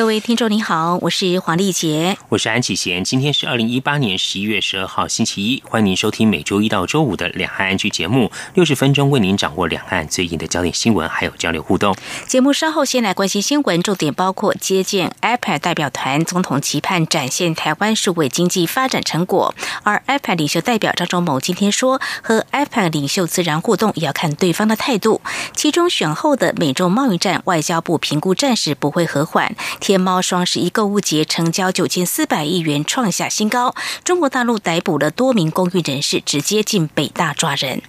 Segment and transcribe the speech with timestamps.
[0.00, 3.04] 各位听众您好，我是黄丽杰，我是安启贤。
[3.04, 11.94] 今天是二零一八年十一月十二号星期一，欢迎您收听每周一到周五的两岸安居节目，六十分钟为您掌握两岸最近的焦点新闻，还有交流互动。
[12.26, 19.54] 节目稍后先来关心新闻，重点包括接见 iPad 代表团，总统期盼展现台湾数位经济发展成果。
[19.82, 25.20] 而 iPad 领袖代表张忠谋今天说，和 iPad 领袖自然互动也要看对方的态度。
[25.54, 29.54] 其中选后的美中贸易战，外交部评估暂时不会和缓。
[29.90, 33.74] 天猫双十一购物节成交九千四百亿元，创下新高。
[34.04, 37.82] 中国大陆逮捕了多名公寓人士，直接进北大抓人。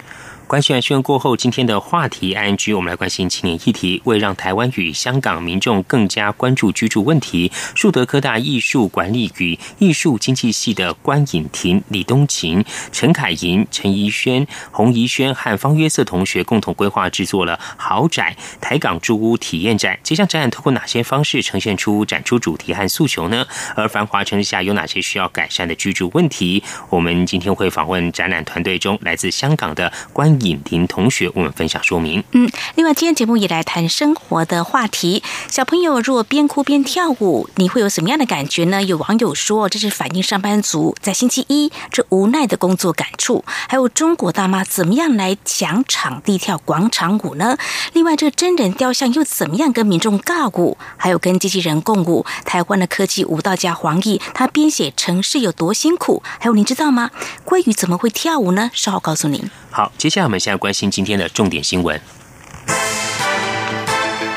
[0.51, 4.01] 关系完宣过后，今天的话题 I N G，我们来关心青年议题。
[4.03, 19.97] 为让台湾与香港民众更加关注居住问题，树德科大艺术管理与艺术经济系的关颖婷、李东琴、陈凯莹、陈怡轩、洪怡轩和方约瑟同学共同规划制作了豪宅台港住屋体验展。
[20.03, 23.45] 这项展览通过哪些方式呈现出展出主题和诉求呢？
[23.73, 26.61] 而繁华城市下有哪些需要改善的居住问题？
[26.89, 30.40] 我们今天会访问展览团队中来自香港的关。
[30.41, 32.23] 尹婷同学为我们分享说明。
[32.31, 35.23] 嗯，另外今天节目也来谈生活的话题。
[35.47, 38.83] 小朋友若边哭边跳舞，你会有什么样的感觉呢？
[38.83, 43.43] 有网友说，这是反映上班族在星期一这无奈的工作感触。
[43.67, 47.57] 还有中国大妈怎么样来抢场地跳广场舞呢？
[47.93, 50.77] 另外，这个真人雕像又怎么样跟民众尬舞？
[50.97, 52.25] 还有跟机器人共舞？
[52.45, 56.21] 台湾的科技舞蹈家黄奕，他编写城市有多辛苦？
[56.39, 57.11] 还有，您知道吗？
[57.45, 58.71] 鲑鱼怎么会跳舞呢？
[58.73, 59.49] 稍后告诉您。
[59.69, 61.99] 好，接下来我们现在关心今天的重点新闻，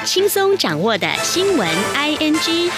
[0.05, 2.71] 轻松掌握的新闻 I N G。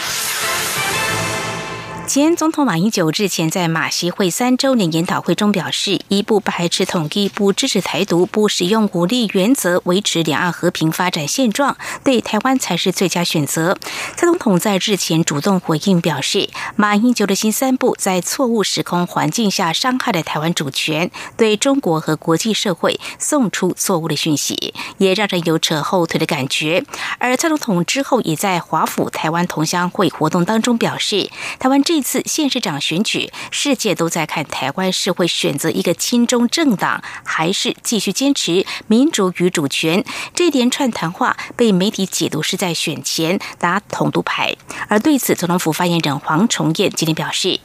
[2.07, 13.77] 前总统马英九日前在马习会三周年研讨会中表示，一不排斥统一，不支持台独，不使用武力原则维持两岸和平发展现状，对台湾才是最佳选择。
[14.15, 26.85] 蔡总统在日前主动回应表示，马英九的新三部在错误时空环境下伤害了台湾主权，对中国和国际社会送出错误的讯息，也让人有扯后腿的感觉。
[27.19, 31.29] 而蔡总统之后也在华府台湾同乡会活动当中表示，
[31.59, 31.96] 台湾这。
[31.97, 40.05] 这次县市长选举，世界都在看台湾是会选择一个亲中政党，还是继续坚持民主与主权。
[40.35, 44.55] 这一连串谈话被媒体解读是在选前打统独牌。
[44.89, 47.61] 而对此，总统府发言人黄崇彦今天表示，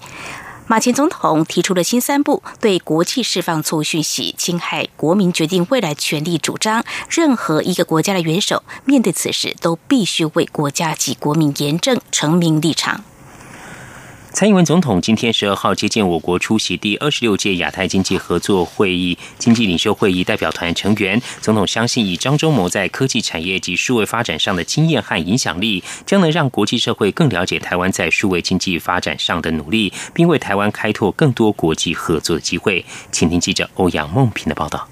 [0.65, 6.85] 马前总统提出了新三步，对国际释放错误讯息，侵害国民决定未来权利主张。
[7.09, 13.03] 任何一个国家的元首面对此事，都必须为国家及国民严正成明立场。
[14.41, 21.21] 蔡英文总统今天十二号接见我国出席第二十六届亚太经济合作会议经济领袖会议代表团成员。
[21.41, 32.83] 总统相信，以张忠谋在科技产业及数位发展上的经验和影响力，将能让国际社会更了解台湾在数位经济发展上的努力，并为台湾开拓更多国际合作的机会。
[33.11, 34.87] 请听记者欧阳梦平的报道。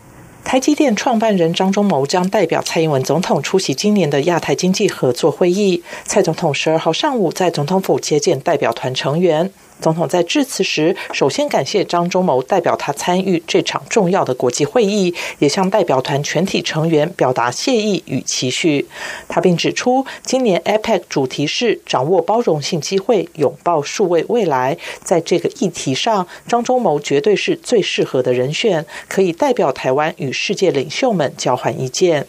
[0.49, 5.83] 台积电创办人张忠谋将代表蔡英文总统出席今年的亚太经济合作会议。
[6.05, 9.51] 蔡总统十二号上午在总统府接见代表团成员。
[9.81, 18.85] 总统在致辞时，首先感谢张忠谋代表他参与这场重要的国际会议，也向代表团全体成员表达谢意与期许。
[19.27, 24.77] 他并指出，今年 APEC 主题是掌握包容性机会，拥抱数位未来。
[25.03, 32.27] 在这个议题上，张忠谋绝对是最适合的人选，可以代表台湾与世界领袖们交换意见。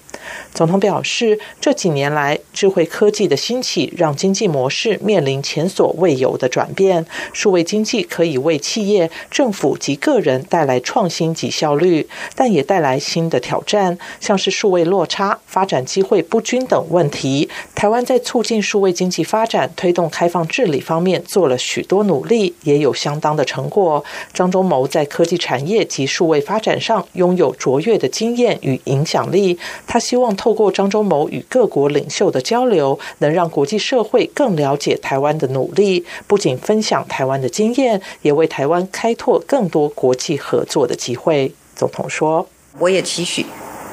[0.52, 7.06] 总统表示，这几年来，智慧科技的兴起让经济模式面临前所未有的转变。
[7.32, 17.48] 数位经济可以为企业、政府及个人带来创新及效率，但也带来新的挑战，像是数位落差、发展机会不均等问题。
[17.74, 24.04] 台湾在促进数位经济发展、推动开放治理方面做了许多努力，也有相当的成果。
[24.32, 37.40] 张忠谋在科技产业及数位发展上拥有卓越的经验与影响力，他希望透过张忠谋与各国领袖的交流，能让国际社会更了解台湾的努力，不仅分享台湾。
[37.40, 41.54] 的经验，也为台湾开拓更多国际合作的机会。
[41.76, 42.48] 总统说
[42.80, 43.46] ：“我也期许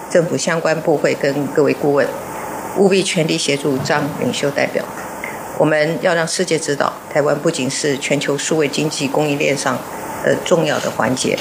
[0.09, 2.07] 政府相关部会跟各位顾问
[2.79, 4.83] 务必全力协助张领袖代表。
[5.59, 9.77] 我们要让世界知道，台湾不仅是全球数位经济供应链上
[10.25, 11.37] 呃重要的环节，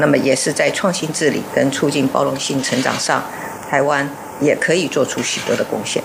[0.00, 3.22] 那么也是在创新治理跟促进包容性成长上，
[3.68, 4.08] 台湾
[4.40, 6.02] 也可以做出许多的贡献。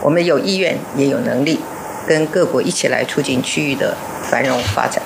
[0.00, 1.60] 我们有意愿，也有能力，
[2.06, 5.02] 跟各国一起来促进区域的繁荣发展。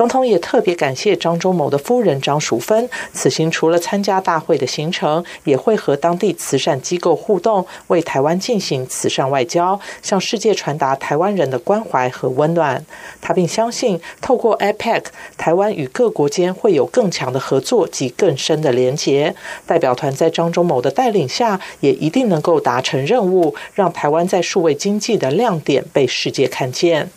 [0.00, 12.82] 总统也特别感谢张忠谋的夫人张淑芬，此行除了参加大会的行程，也会和当地慈善机构互动，为台湾进行慈善外交，向世界传达台湾人的关怀和温暖。
[13.20, 15.02] 他并相信，透过 APEC，
[15.36, 19.34] 台湾与各国间会有更强的合作及更深的连结。
[19.66, 27.10] 代表团在张忠谋的带领下，也一定能够达成任务，让台湾在数位经济的亮点被世界看见。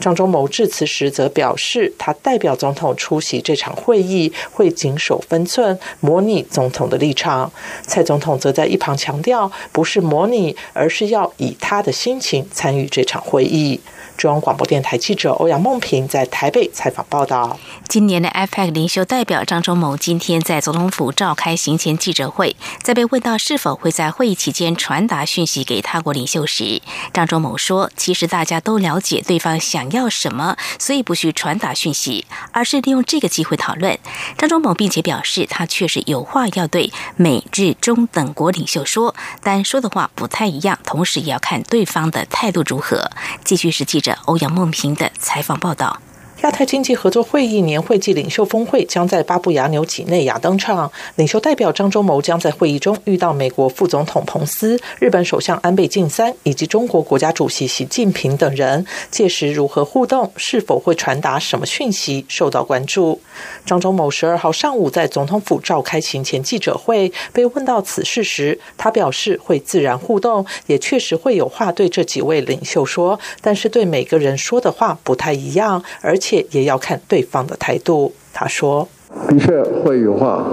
[0.00, 2.16] 张忠谋致辞时则表示，他。
[2.22, 7.52] 代表总统出席这场会议，会谨守分寸，模拟总统的立场。
[7.82, 13.80] 蔡总统则在一旁强调，不是模拟，而是要以他的心情参与这场会议。
[14.16, 17.58] 中央广播电台记者欧阳梦平在台北采访报道。
[17.88, 26.80] 今年的 IPAC 领袖代表张忠谋今天在总统府召开行前记者会，在被问到是否会在会议期间传达讯息给他国领袖时，
[27.12, 33.98] 张忠谋说：“其实大家都了解对方想要什么，所以不需传达讯息，而是利用这个机会讨论。”
[34.38, 43.10] 张忠谋并且表示，他确实有话要对美日中等国领袖说，但说的话不太一样，同时也要看对方的态度如何。
[43.44, 44.18] 继续是记者。
[44.26, 46.00] 欧阳梦萍的采访报道。
[46.42, 50.90] 亚太经济合作会议年会暨领袖峰会将在巴布亚纽几内亚登场。
[51.14, 58.84] 领袖代表张忠谋将在会议中遇到美国副总统彭斯、日本首相安倍晋三以及中国国家主席习近平等人。
[59.08, 63.20] 届时如何互动，是否会传达什么讯息，受到关注。
[63.64, 76.31] 张忠谋十二号上午在总统府召开行前记者会，被问到此事时，他表示会自然互动，也确实会有话对这几位领袖说，但是对每个人说的话不太一样，而且。
[76.52, 78.12] 也要看对方的态度。
[78.32, 78.88] 他说
[79.28, 80.44] ：“的确会有话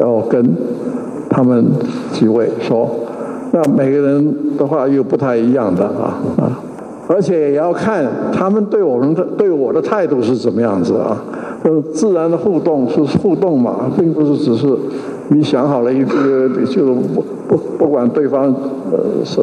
[0.00, 0.42] 要跟
[1.28, 1.64] 他们
[2.12, 2.88] 几位说，
[3.52, 6.60] 那每个人的话又不太一样的啊啊，
[7.08, 11.22] 而且也要看他们对我们的对我的态度是怎么样子啊。
[11.62, 14.66] 就自然的互动是互动嘛，并不是只是
[15.28, 16.82] 你想好了一个，就是
[17.14, 18.44] 不不不管对方
[18.90, 19.40] 呃是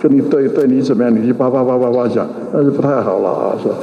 [0.00, 3.74] 跟你对对你怎么样，你就叭叭叭叭叭讲，那就不太好了啊，是吧？”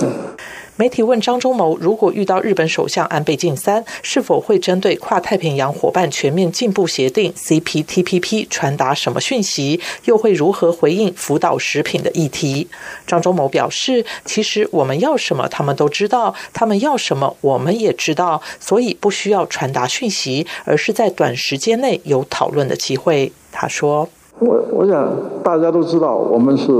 [0.79, 9.79] 媒体问张忠谋，如果遇到日本首相安倍晋三，是否会针对跨太平洋伙伴全面进步协定 （CPTPP） 传达什么讯息？
[10.05, 12.67] 又会如何回应福岛食品的议题？
[13.07, 23.31] 张忠谋表示，其实我们要什么，他们都知道；他们要什么，我们也知道，所以不需要传达讯息，而是在短时间内有讨论的机会。
[23.51, 24.07] 他说
[24.37, 26.71] ：“我我想大家都知道，我们是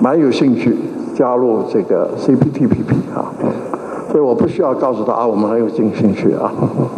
[0.00, 0.74] 蛮有兴趣。”
[1.18, 3.34] 加入这个 CPTPP 啊，
[4.12, 6.52] 所以我不需要告诉他，我们很有兴趣啊。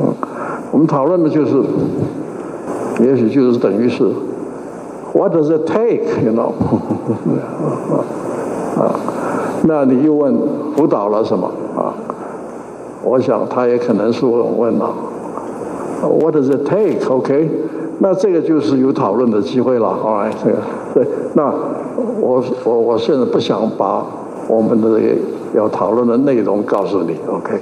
[0.70, 1.62] 我们讨论的就是，
[3.00, 4.04] 也许就是等于是
[5.14, 6.52] ，What does it take？You know？
[8.78, 8.92] 啊，
[9.62, 10.36] 那你又问
[10.76, 11.94] 辅导了什么啊？
[13.02, 14.90] 我想他也可能是问问了
[16.02, 17.50] ，What does it take？OK？
[18.00, 20.58] 那这个就是有讨论的机会了，好，这个
[20.94, 21.54] 对，那。
[22.20, 24.06] 我我我现在不想把
[24.48, 24.98] 我们的
[25.54, 27.60] 要讨论的内容告诉你，OK？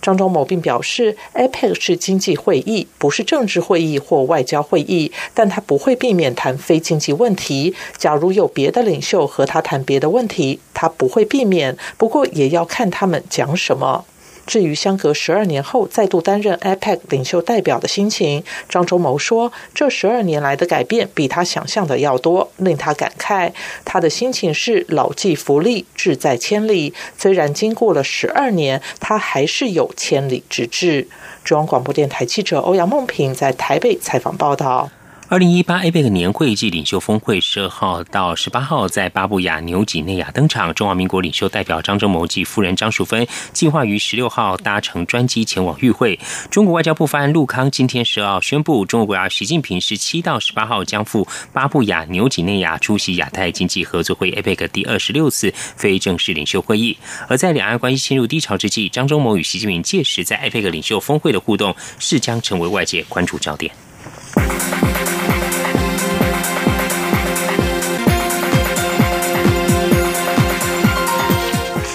[0.00, 7.74] 张忠谋并表示，APEC 是经济会议，不是政治会议或外交会议，但他不会避免谈非经济问题。
[7.96, 14.04] 假如有别的领袖和他谈别的问题，他不会避免，不过也要看他们讲什么。
[14.50, 23.52] 至于相隔十二年后再度担任 APEC 领袖代表的心情，张忠谋说：“这十二年来的改变比他想象的要多，令他感慨。
[23.84, 26.92] 他的心情是老骥伏枥，志在千里。
[27.16, 31.06] 虽然经过了十二年，他还是有千里之志。”
[31.44, 34.90] 中央广播电台记者欧阳梦平在台北采访报道。
[35.30, 40.74] 二零一八 APEC 年会暨领袖峰会十二号到十八号在巴布亚纽几内亚登场。
[40.74, 46.18] 中华民国领袖代表张忠谋及夫人张淑芬计划于十六号搭乘专机前往与会。
[46.50, 56.98] 中国外交部发言人陆康今天十二号宣布，中国国家习近平十七到十八号将赴巴布亚纽几内亚出席亚太经济合作会 APEC 第二十六次非正式领袖会议。
[57.28, 63.72] 而在两岸关系陷入低潮之际，张忠谋与习近平届时在 APEC 领袖峰会的互动，是将成为外界关注焦点。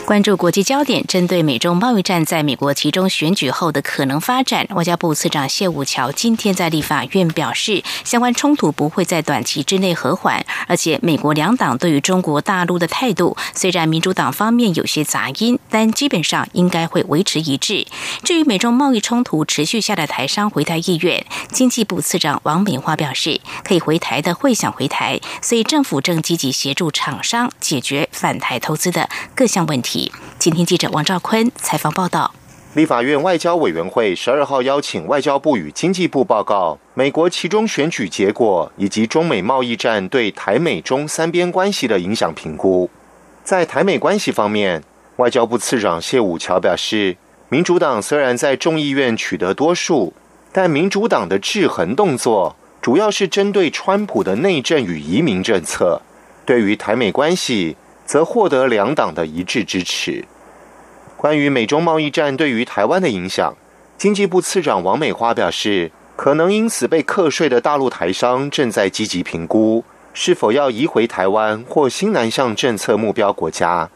[0.05, 17.87] 关注国际焦点，针对美中贸易战在美国其中选举后的可能发展，外交部次长谢武桥今天在立法院表示，相关冲突不会在短期之内和缓，而且美国两党对于中国大陆的态度，虽然民主党方面有些杂音，但基本上应该会维持一致。
[18.23, 29.94] 至于美中贸易冲突持续下的台商回台意愿，经济部次长王美花表示，可以回台的会想回台，所以政府正积极协助厂商解决返台投资的各项问题。
[30.37, 32.33] 今天记者王兆坤采访报道。
[32.73, 42.89] 立法院外交委员会十二号邀请外交部与经济部报告美国其中选举结果以及中美贸易战对台美中三边关系的影响评估。
[43.45, 44.83] 在台美关系方面，
[45.15, 47.15] 外交部次长谢武桥表示，
[47.47, 50.13] 民主党虽然在众议院取得多数，
[50.51, 56.01] 但民主党的制衡动作主要是针对川普的内政与移民政策，
[56.45, 57.77] 对于台美关系。
[58.05, 60.25] 则获得两党的一致支持。
[61.17, 63.55] 关于美中贸易战对于台湾的影响，
[63.97, 69.83] 经济部次长王美花表示，可能因此被课税的大陆台商正在积极评估
[70.13, 73.89] 是否要移回台湾或新南向政策目标国家，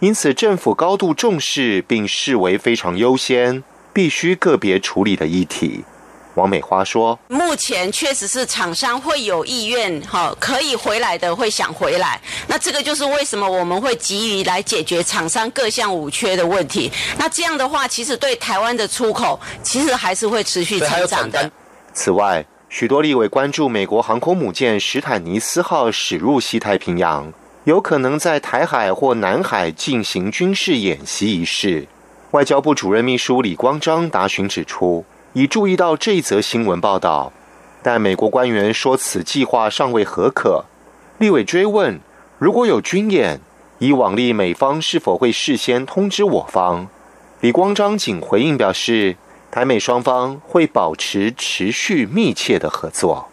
[0.00, 5.84] 因此政府高度重视并视为非常优先、必须个别处理的议题。
[6.34, 12.20] 王美花说：“目前确实是厂商会有意愿，哈，可以回来的会想回来。
[12.48, 16.90] 那这个就是为什么我们会急于来解决厂商各项五缺的问题。
[17.16, 21.48] 那这样的话，其实对台湾的出口，其实还是会持续成长的。
[21.92, 31.86] 此外，许多立委关注美国航空母舰史坦尼斯号驶入西太平洋，有可能在台海或南海进行军事演习一事。
[32.32, 37.32] 外交部主任秘书李光章答询指出。”已注意到这则新闻报道，
[37.82, 40.64] 但美国官员说此计划尚未核可。
[41.18, 41.98] 立委追问，
[42.38, 43.40] 如果有军演，
[43.80, 46.86] 以往例美方是否会事先通知我方？
[47.40, 49.16] 李光章仅回应表示，
[49.50, 53.26] 台美双方会保持持续密切的合作。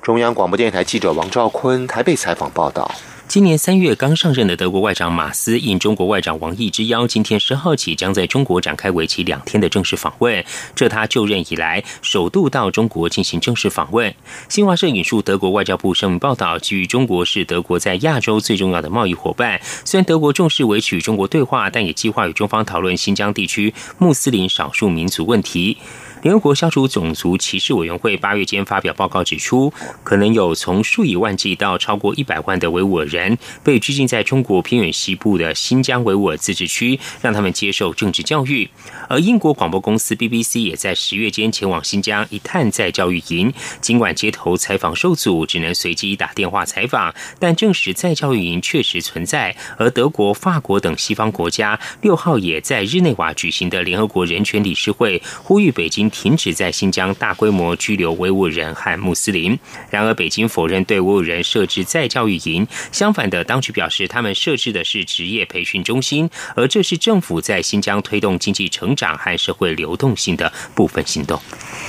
[0.00, 2.88] 中央广播电台记者王兆坤台北采访报道。
[3.32, 14.14] 今年三月刚上任的德国外长马斯应中国外长王毅之邀，今天十号起将在中国展开为期两天的正式访问，这他就任以来首度到中国进行正式访问。
[14.50, 25.78] 新华社引述德国外交部声明报道，基于中国是德国在亚洲最重要的贸易伙伴，虽然德国重视维持与中国对话，但也计划与中方讨论新疆地区穆斯林少数民族问题。
[26.22, 29.72] 联合国消除种族歧视委员会八月间发表报告指出，
[30.04, 38.70] 可能有从数以万计到超过一百万的维吾尔人被拘禁在中国偏远西部的新疆维吾尔自治区，让他们接受政治教育。
[39.08, 49.56] 而英国广播公司 BBC 也在十月间前往新疆一探在教育营，尽管街头采访受阻，只能随机打电话采访，但证实在教育营确实存在。
[49.76, 56.11] 而德国、法国等西方国家六号也在日内瓦举行的联合国人权理事会呼吁北京。
[56.12, 59.58] 停止在新疆大规模拘留维吾尔人和穆斯林。
[59.90, 62.64] 然而，北京否认对维吾尔人设置再教育营。
[62.92, 71.40] 相反的，当局表示，他们设置的是职业培训中心，而这是政府在新疆推动经济成长和社会流动性的部分行动。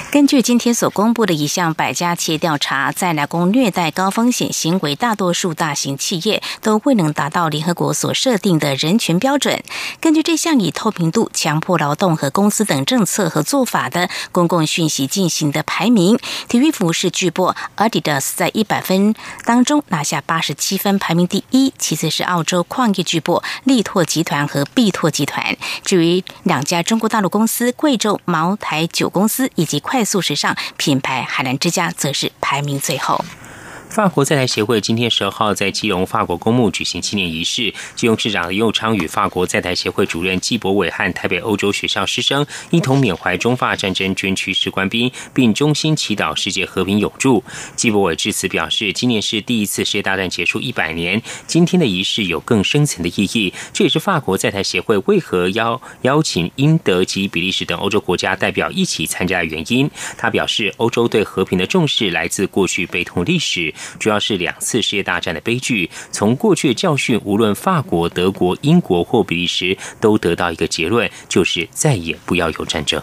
[0.09, 9.61] 根据今天所公布的一项百家企业调查，在劳工虐待高风险行为，大多数大型企业都未能达到联合国所设定的人权标准。
[9.99, 14.09] 根据这项以透明度、强迫劳动和公司等政策和做法的。
[14.31, 16.17] 公共讯息进行的排名，
[16.47, 19.13] 体育服饰巨擘 Adidas 在一百分
[19.45, 21.73] 当中拿下八十七分，排名第一。
[21.77, 25.55] 其次是澳洲矿业巨擘力拓集团和必拓集团。
[25.83, 33.23] 至于两家中国大陆公司贵州茅台酒公司以及快速时尚品牌海澜之家，则是排名最后。
[33.93, 47.43] 法国在台协会今天十二号在基隆法国公墓举行纪念仪式，基隆市长尤昌与法国在台协会主任纪博伟和台北欧洲学校师生一同缅怀中法战争捐躯士官兵，并衷心祈祷世界和平永驻。
[47.75, 53.53] 纪博伟致辞表示，今年是第一次世界大战结束一百年，今天的仪式有更深层的意义。
[53.73, 59.87] 这也是法国在台协会为何邀邀请英德及比利时等欧洲国家代表一起参加的原因。
[60.17, 63.71] 他表示，欧洲对和平的重视来自过去悲痛历史。
[63.99, 73.01] 主要是两次世界大战的悲剧，从过去的教训，无论法国、德国、英国或比利时，都得到一个结论，就是再也不要有战争。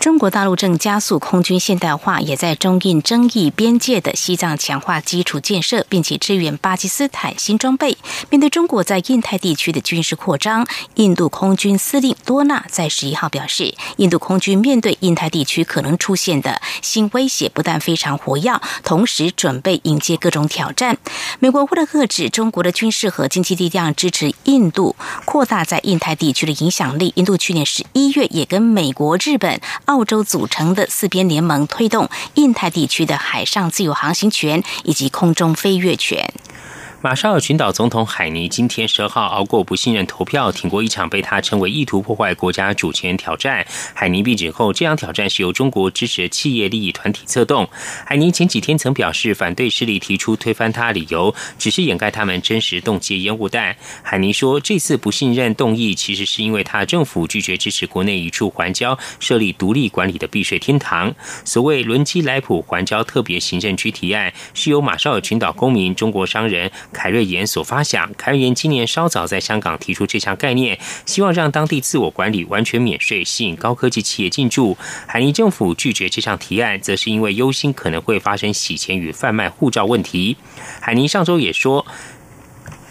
[0.00, 7.98] 中国大陆正加速空军现代化，也在中印争议边界的西藏强化基础建设，并且支援巴基斯坦新装备。
[8.30, 20.96] 面对中国在印太地区的军事扩张，印度空军司令多纳在十一号表示，印度空军面对印太地区可能出现的新威胁，不但非常活跃，同时准备迎接各种挑战。
[21.40, 27.12] 美国为了遏制中国的军事和经济力量，支持印度扩大在印太地区的影响力。
[27.16, 36.30] 印度去年十一月也跟美国、日本、澳洲组成的四边联盟，推动印太地区的海上自由航行权以及空中飞越权。
[37.00, 43.64] 马绍尔群岛总统海尼今天十二号熬过不信任投票，挺过一场被他称为意图破坏国家主权挑战。
[43.94, 47.68] 海尼被指后，这样挑战是由中国支持的企业利益团体策动。
[48.04, 53.76] 海尼前几天曾表示，反对势力提出推翻他理由，只是掩盖他们真实动机烟雾弹。
[54.02, 61.14] 海尼说，这次不信任动议其实是因为他政府拒绝支持国内一处环礁设立独立管理的避税天堂。
[61.44, 66.68] 所谓伦基莱普环礁特别行政区提案，是由马绍尔群岛公民、中国商人。
[66.92, 74.76] 凯瑞妍所发想，凯瑞妍今年稍早在香港提出这项概念，希望让当地自我管理完全免税，吸引高科技企业进驻。
[75.06, 80.36] 海尼政府拒绝这项提案，则是因为忧心可能会发生洗钱与贩卖护照问题。
[80.80, 81.86] 海尼上周也说。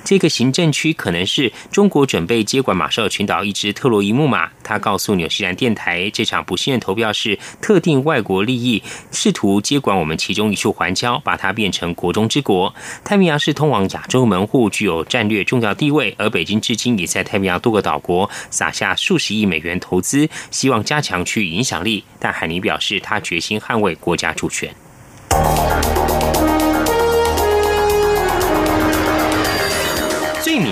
[0.08, 4.50] 这个行政区可能是中国准备接管马绍尔群岛一只特洛伊木马。
[4.64, 12.74] 他告诉纽西兰电台，这场不信任投票是特定外国利益试图接管我们其中一处环礁，把它变成国中之国。
[13.04, 16.16] 太平洋是通往亚洲门户，具有战略重要地位。
[16.18, 22.06] 而北京至今已在太平洋多个岛国撒下数十亿美元投资，希望加强区域影响力。
[22.18, 24.74] 但海尼表示，他决心捍卫国家主权。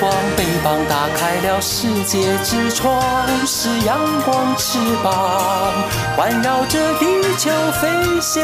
[0.00, 3.00] 光，翅膀打开了世界之窗；
[3.46, 5.72] 是阳光，翅膀
[6.16, 8.42] 环绕着地球飞翔。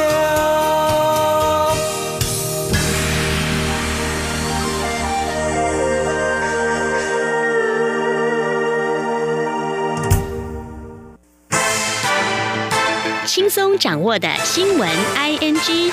[13.26, 15.92] 轻松掌握的新闻，ING。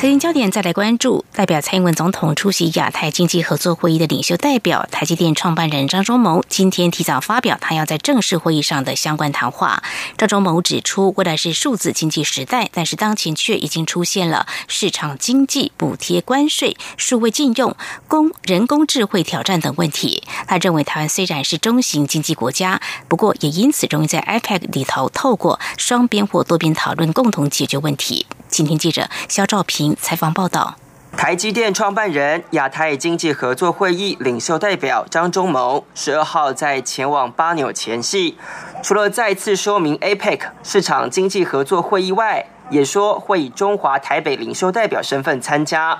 [0.00, 9.82] 财经焦点再来关注，代表蔡英文总统出席亚太经济合作会议的领袖代表台积电创办人张忠谋今天提早发表他要在正式会议上的相关谈话。
[10.16, 17.76] 张忠谋指出，未来是数字经济时代，但是当前却已经出现了市场经济、补贴、关税、数位禁用、
[18.08, 20.22] 工人工智慧挑战等问题。
[20.46, 28.24] 他认为，台湾虽然是中型经济国家，不过也因此容易在 IPAC 里头透过双边或多边讨论，共同解决问题。
[28.50, 30.76] 今天记者肖兆平采访报道。
[31.16, 38.38] 台积电创办人、亚太经济合作会议领袖代表张忠谋十二号在前往巴纽前夕，
[38.82, 45.98] 除了再次说明 APEC 市场经济合作会议外，也说会以中华台北领袖代表身份参加。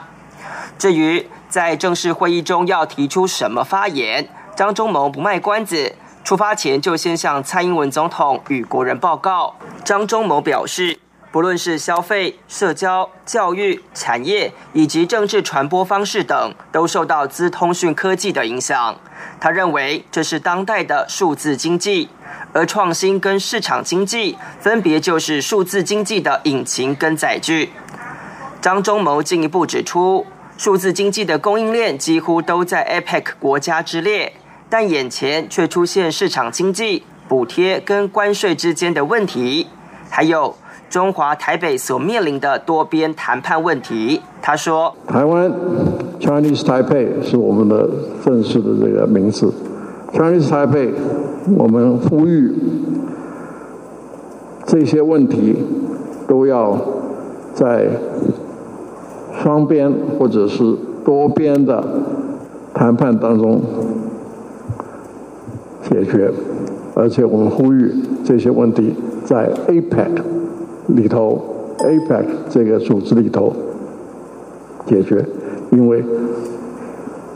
[0.78, 9.56] 至于在正式会议中要提出什么发言，张忠谋不卖关子，出发前就先向蔡英文总统与国人报告。
[9.84, 11.00] 张忠谋表示。
[11.32, 18.96] 不论是消费、社交、教育、产业以及政治传播方式等，都受到资通讯科技的影响。
[19.38, 22.08] 他认为这是当代的数字经济，
[22.52, 27.70] 而创新跟市场经济分别就是数字经济的引擎跟载具。
[28.60, 30.26] 张忠谋进一步指出，
[30.58, 34.32] 数字经济的供应链几乎都在 APEC 国家之列，
[34.68, 39.68] 但眼前却出现市场经济、补贴跟关税之间的问题，
[40.10, 40.56] 还有。
[40.90, 45.48] 中华台北所面临的多边谈判问题，他说：“台湾
[46.18, 47.88] Chinese Taipei 是我们的
[48.24, 49.54] 正式的这个名字。
[50.12, 50.90] Chinese Taipei，
[51.56, 52.52] 我们呼吁
[54.66, 55.58] 这些问题
[56.26, 56.76] 都要
[57.54, 57.86] 在
[59.40, 61.84] 双边或者是多边的
[62.74, 63.62] 谈判当中
[65.88, 66.32] 解决，
[66.96, 68.92] 而且我们呼吁这些问题
[69.24, 70.08] 在 APEC
[70.96, 73.54] 里头，APEC 这个组织里头
[74.86, 75.24] 解决，
[75.70, 76.04] 因为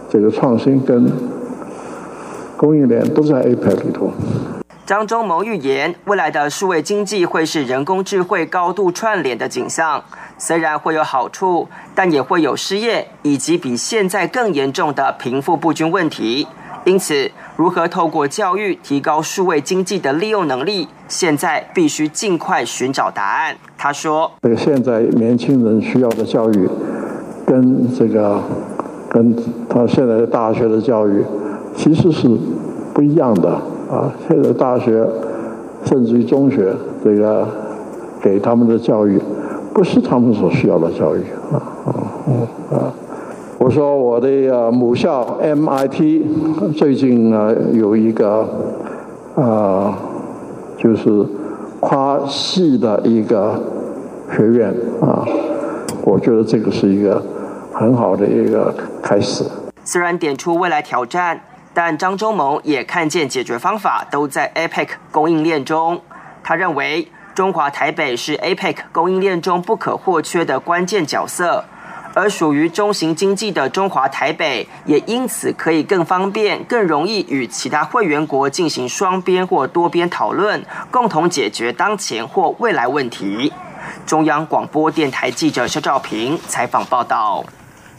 [0.09, 1.11] 这个创新跟
[2.57, 4.13] 供应链都在 APEC 里头。
[4.87, 10.05] 张忠谋预言，未来的数位经济会是人工智慧高度串联的景象。
[10.37, 16.47] 虽然会有好处，但也会有失业以及比现在更严重的贫富不均问题。
[16.85, 23.57] 因此，如何透过教育提高数位经济的利用能力，现在必须尽快寻找答案。
[23.79, 26.69] 他说：“这个现在年轻人需要的教育，
[27.47, 28.43] 跟这个
[29.09, 29.37] 跟
[29.69, 31.25] 他现在的大学的教育，
[31.77, 32.29] 其实是
[32.93, 33.51] 不一样的。”
[33.89, 35.07] 啊，现在大学
[35.85, 37.47] 甚至于中学，这个
[38.21, 39.21] 给他们的教育，
[39.73, 41.21] 不是他们所需要的教育
[41.53, 41.93] 啊啊
[42.73, 42.93] 啊！
[43.65, 48.47] 我说我的母校 MIT 最近呢有一个
[49.35, 49.97] 啊，
[50.77, 51.09] 就是
[51.81, 53.59] 跨系的一个
[54.37, 54.69] 学院
[55.01, 55.25] 啊，
[56.05, 57.23] 我觉得这个是一个
[57.73, 59.43] 很好的一个开始。
[59.83, 61.41] 虽然点出未来挑战。
[61.77, 66.01] 但张忠谋也看见解决方法都在 APEC 供应链中。
[66.45, 71.65] 他认为，中华台北是 APEC 供应链中不可或缺的关键角色，
[72.15, 83.53] 而属于中型经济的中华台北，也因此可以更方便、更容易与其他会员国进行双边或多边讨论，共同解决当前或未来问题。
[84.07, 87.45] 中央广播电台记者肖兆平采访报道。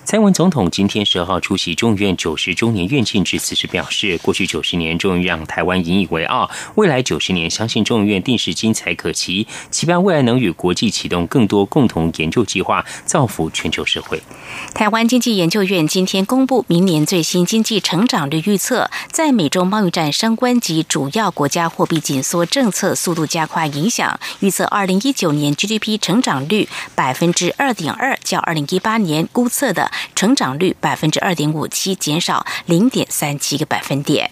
[0.05, 14.21] 蔡英文总统今天十二号出席众院九十周年院庆致辞时表示，过去九十年终于让台湾引以为傲，未来九十年相信众院定是精彩可期，期盼未来能与国际启动更多共同研究计划，造福全球社会。
[14.75, 29.91] 台湾经济研究院今天公布明年最新经济成长率预测，在美中贸易战升温及主要国家货币紧缩政策速度加快影响，预测二零一九年 GDP 成长率百分之二点二，较二零一八年估测的。
[30.15, 34.31] 成长率百分之二点五七，减少零点三七个百分点。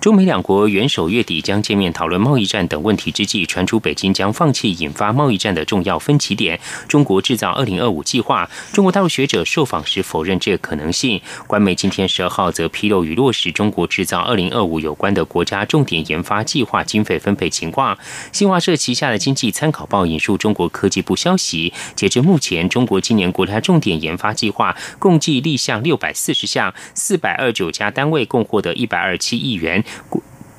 [0.00, 8.48] 中美两国元首月底将见面讨论贸易战等问题之际，传出北京将放弃引发贸易战的重要分歧点——中国制造二零二五计划。
[8.72, 11.20] 中国大陆学者受访时否认这个可能性。
[11.48, 17.98] 官媒今天十二号则披露与落实中国制造二零二五有关的国家重点研发计划经费分配情况。
[18.30, 29.84] 新华社旗下的经济参考报引述中国科技部消息，截至目前，中国今年国家重点研发计划共计立项六百四十项，四百二九家单位共获得一百二七亿元。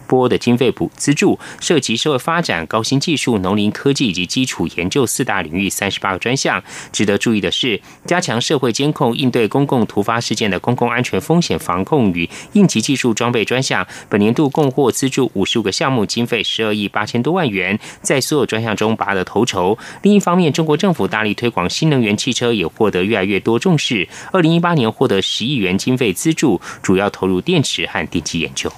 [0.08, 6.63] 拨的经费补资助，涉及社会发展、高新技术、农林科技以及基础研究四大领域三十八个专项。
[6.92, 19.78] 值得注意的是，加强社会监控，应对公共突发事件的公共安全风险防控与应急技术装备专项，本年度共获资助五十五个项目，经费十二亿八千多万元，在所有专项中拔得头筹。
[20.02, 24.10] 另一方面，中国政府大力推广新能源汽车，也获得越来越多重视。
[24.32, 28.74] 二零一八年获得十亿元经费资助，主要投入电池和电机研究。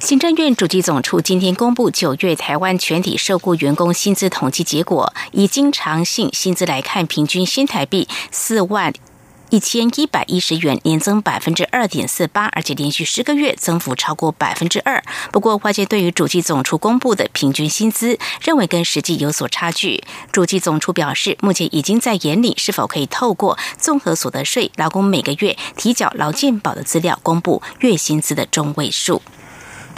[0.00, 8.94] 行政院主计总处今天公布九月台湾全体受雇员工薪资统计结果，以经常性薪资来看，平均新台币四万
[9.50, 15.04] 一千一百一十元，年增百分之二点四八，而且连续十个月增幅超过百分之二。
[15.30, 20.02] 不过，外界对于主计总处公布的平均薪资，认为跟实际有所差距。
[20.32, 29.20] 主计总处表示，目前已经在研拟是否可以透过综合所得税、劳工每个月提缴劳健保的资料，公布月薪资的中位数。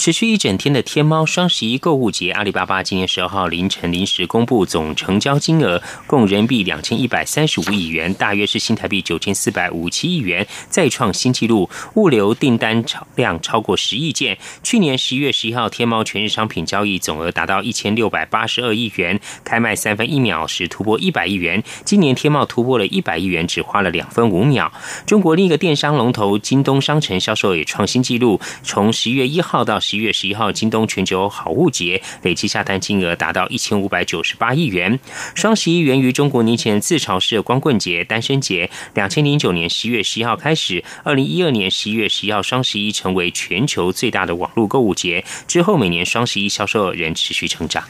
[0.02, 11.70] 持续一整天的天猫双十一购物节，阿里巴巴今年十二号凌晨临时公布总成交金额，共人民币两千一百三十五亿元，大约是新台币九千四百五七亿元，再创新纪录。
[11.94, 14.36] 物流订单超量超过十亿件。
[14.64, 21.62] 去年十一月十一号，天猫全日商品交易总额达到一千六百八十二亿元，开卖三分一秒时突破一百亿元。
[21.84, 24.72] 今年天猫突破了一百亿元，只花了两分五秒。
[25.06, 34.98] 中国另一个电商龙头京东商城销售也创新纪录，从十一月一号到一月十一号，京东全球好物节累计下单金额达到一千五百九十八亿元。
[35.34, 38.70] 双十一源于中国年前自嘲式光棍节、单身节。
[38.94, 45.24] 两千零九年十一月十一号开始，二零一二年十一月十一号双十一成为全球最大的网络购物节。
[45.46, 47.84] 之后每年双十一销售额仍持续成长。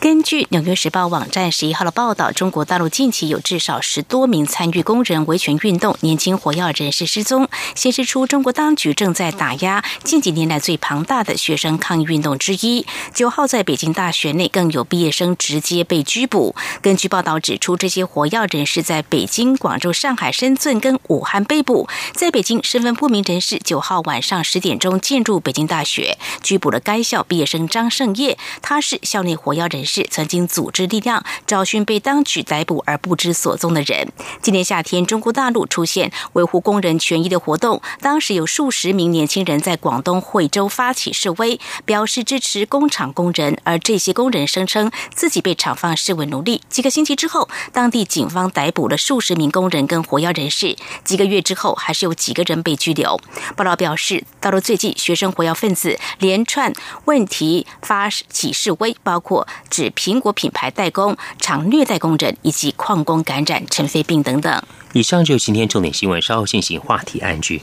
[0.00, 12.86] 根据《纽约时报》网站十一号的报道，中国大陆近期有至少十多名参与工人维权运动、年轻火药人士失踪，显示出中国当局正在打压近几年来最庞大的学生抗议运动之一。
[13.14, 16.54] 九号在北京大学内更有毕业生直接被拘捕。
[16.80, 21.88] 根据报道指出，这些火药人士在北京、广州、上海、深圳跟武汉被捕。
[22.14, 30.06] 在北京，身份不明人士九号晚上十点钟进入北京大学，拘捕了该校毕业生张胜业，他是校内火药人士。
[30.10, 34.12] 曾经组织力量找寻被当局逮捕而不知所踪的人。
[34.40, 43.58] 今年夏天，中国大陆出现维护工人权益的活动，当时有数十名年轻人在广东惠州发起起示威，表示支持工厂工人。
[43.64, 46.60] 而这些工人声称自己被厂方视为奴隶。
[46.68, 50.76] 几个星期之后，当地警方逮捕了数十名工人跟火药人士。
[51.04, 53.18] 几个月之后，还是有几个人被拘留。
[53.56, 56.72] 报道表示，到了最近，学生火药分子连串
[57.06, 59.90] 问题发起示威，包括指。
[60.02, 64.62] 苹果品牌代工厂虐待工人，以及矿工感染尘肺病等等。
[64.94, 67.62] 以上就是今天重点新闻，稍后进行话题安居。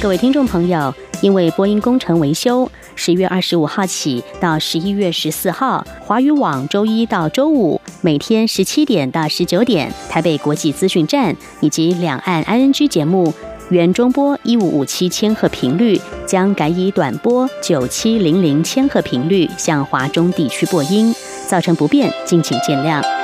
[0.00, 13.32] 各位听众朋友，因为播音工程维修，十月二十五号起到十一月十四号，华语网周一到周五每天十七点到十九点，台北国际资讯站以及两岸 ING 节目
[13.70, 21.14] 原中波一五五七千赫频率将改以短波九七零零千赫频率向华中地区播音，
[21.48, 23.23] 造成不便，敬请见谅。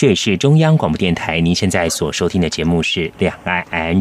[0.00, 4.00] 这里是中央广播电台，您现在所收听的节目是《两岸 ING》。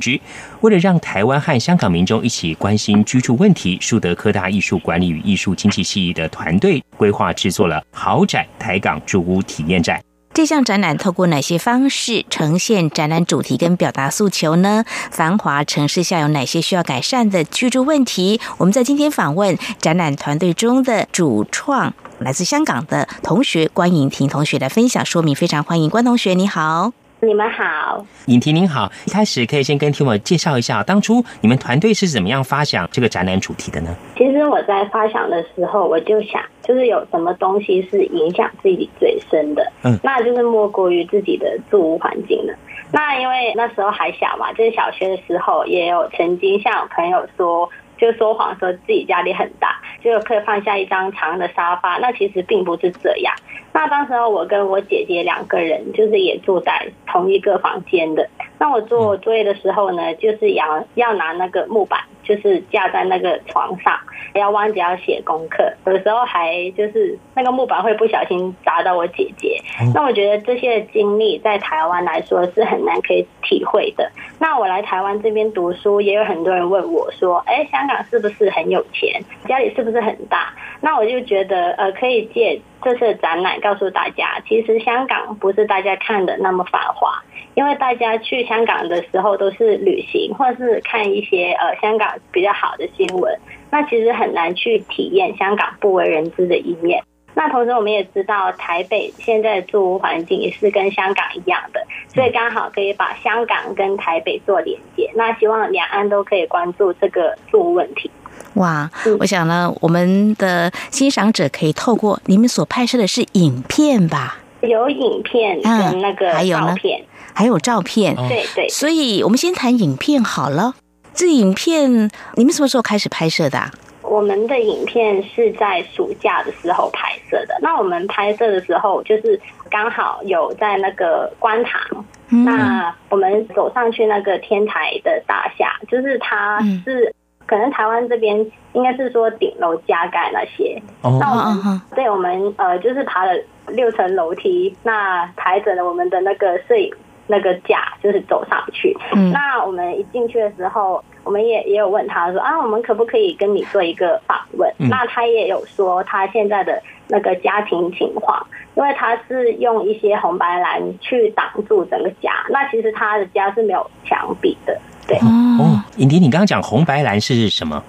[0.62, 10.02] 为了让台湾和香港民众一起关心居住问题，树德科大艺术管理与艺术经济系的团队规划制作了豪宅台港住屋体验展。
[10.34, 14.86] 这项展览透过哪些方式呈现展览主题跟表达诉求呢？
[15.12, 18.40] 繁华城市下有哪些需要改善的居住问题？
[18.58, 21.94] 我们在今天访问展览团队中的主创。
[22.20, 28.92] 来自香港的同学关颖婷同学的分享说明，非常欢迎关同学，你好，你们好，颖婷您好。
[29.06, 33.96] 一开始可以先跟听我介绍一下，当初你们团队是怎么样发想这个展览主题的呢？
[34.18, 42.54] 其实我在发想的时候，我就想，就是有什么东西是影响自己最深的，嗯，那就是莫过于自己的住屋环境了。
[42.92, 47.70] 那因为那时候还小嘛，就是小学的时候，也有曾经向朋友说。
[48.00, 51.98] 就说谎说自己家里很大，就可以放下一张长的沙发。
[51.98, 53.34] 那其实并不是这样。
[53.72, 58.28] 那当时候我跟我姐姐两个人，就是也住在同一个房间的。
[58.58, 64.00] 那我做作业的时候呢，就是要要拿那个木板，就是架在那个床上。
[64.36, 69.60] 要忘记要写功课，有时候还就是那个木板会不小心砸到我姐姐。
[69.94, 74.12] 那我觉得这些经历在台湾来说是很难可以体会的。
[74.38, 79.20] 那我来台湾这边读书，也有很多人问我说：“哎，香港是不是很有钱？
[79.48, 87.24] 家里是不是很大？”那我就觉得，呃，可以借这次展览告诉大家，其实香港不是大家看的那么繁华。
[87.56, 93.38] 因为大家去香港的时候都是旅行，或是看一些呃香港比较好的新闻。
[93.72, 97.04] 那其实很难去体验香港不为人知的一面。
[97.36, 101.80] 那同时我们也知道，台北现在的住屋环境也是跟香港一样的，
[102.14, 105.10] 所以刚好可以把香港跟台北做连接。
[105.16, 108.10] 那希望两岸都可以关注这个住屋问题。
[108.56, 114.40] 哇，我想呢，我们的欣赏者可以透过你们所拍摄的是影片吧？
[114.62, 118.16] 有影片跟那个照片，还有照片。
[118.28, 118.68] 对对。
[118.68, 120.74] 所以我们先谈影片好了。
[121.20, 123.60] 这影片你们什么时候开始拍摄的？
[124.02, 127.60] 我们的影片是在暑假的时候拍摄的。
[127.62, 129.38] 那我们拍摄的时候，就是
[129.70, 132.06] 刚好有在那个观塘。
[132.46, 137.14] 那我们走上去那个天台的大厦，就是它是。
[137.46, 138.40] 可能台湾这边
[138.74, 143.32] 应该是说顶楼加盖那些，那我们对我们呃就是爬了
[143.70, 146.94] 六层楼梯，那抬着我们的那个摄影
[147.30, 148.98] 那个架就是走上去。
[149.32, 154.68] 那我们一进去的时候，我们也也有问他说啊，我们可不可以跟你做一个访问？
[154.90, 158.44] 那他也有说他现在的那个家庭情况，
[158.76, 164.76] 因为他是用一些红白蓝去挡住整个家，那其实他的家是没有墙壁的。
[165.08, 167.84] 对哦，尹迪，你刚刚讲红白蓝是什么？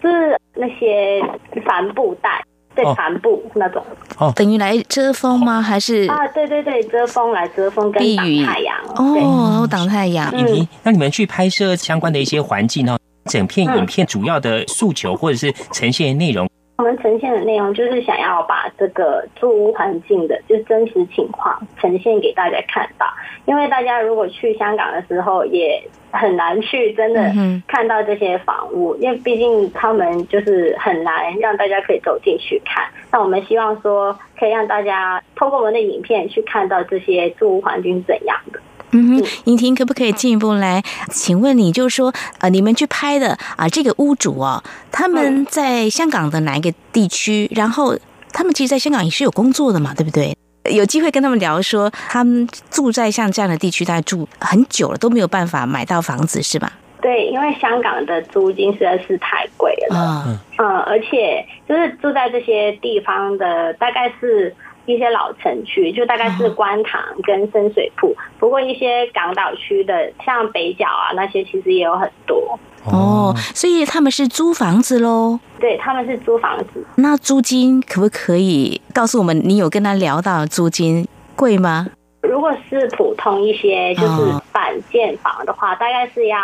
[0.00, 1.22] 是那些
[1.64, 2.42] 帆布袋，
[2.76, 3.82] 对，帆布那种。
[4.18, 5.60] 哦，等于来遮风吗？
[5.60, 8.76] 还是啊，对对对，遮风来遮风，跟挡太阳。
[8.94, 10.30] 哦，挡太阳。
[10.32, 12.96] 嗯，那你们去拍摄相关的一些环境呢？
[13.24, 16.48] 整片影片主要的诉求或者是呈现内容？
[16.78, 23.06] 我们呈现的内容就是想要把这个住屋环境的就真实情况呈现给大家看到，
[23.46, 27.32] 因为大家如果去香港的时候也很难去真的
[27.66, 32.84] 看到这些房屋，因为毕竟他们就是很难让大家可以走进去看。
[33.10, 38.60] 那我们希望说可以让大家通过我们的影片去看到这些住屋环境怎样的。
[38.96, 40.82] 嗯哼，莹婷可不可以进一步来？
[41.10, 47.50] 请问你就是说，呃，你们去拍的啊，这个屋主哦，他们在香港的哪一个地区？
[47.54, 47.94] 然后
[48.32, 50.34] 他们其实在香港也是有工作的嘛，对不对？
[50.70, 56.72] 有机会跟他们聊说，他们住在像这样的地区，大概住很久了都没有办法买到房子，是吧？
[57.02, 64.54] 对，因为香港的租金实在是太贵了，嗯，而且就是住在这些地方的，大概是。
[64.86, 75.38] 一些老城区就大概是观塘跟深水埗，不过一些港岛区的像北角啊那些其实也有很多哦，所以他们是租房子喽？
[75.58, 76.86] 对，他们是租房子。
[76.96, 79.36] 那租金可不可以告诉我们？
[79.44, 81.88] 你有跟他聊到租金贵吗？
[82.22, 86.38] 如果是普通一些就是板建房的话，大概是要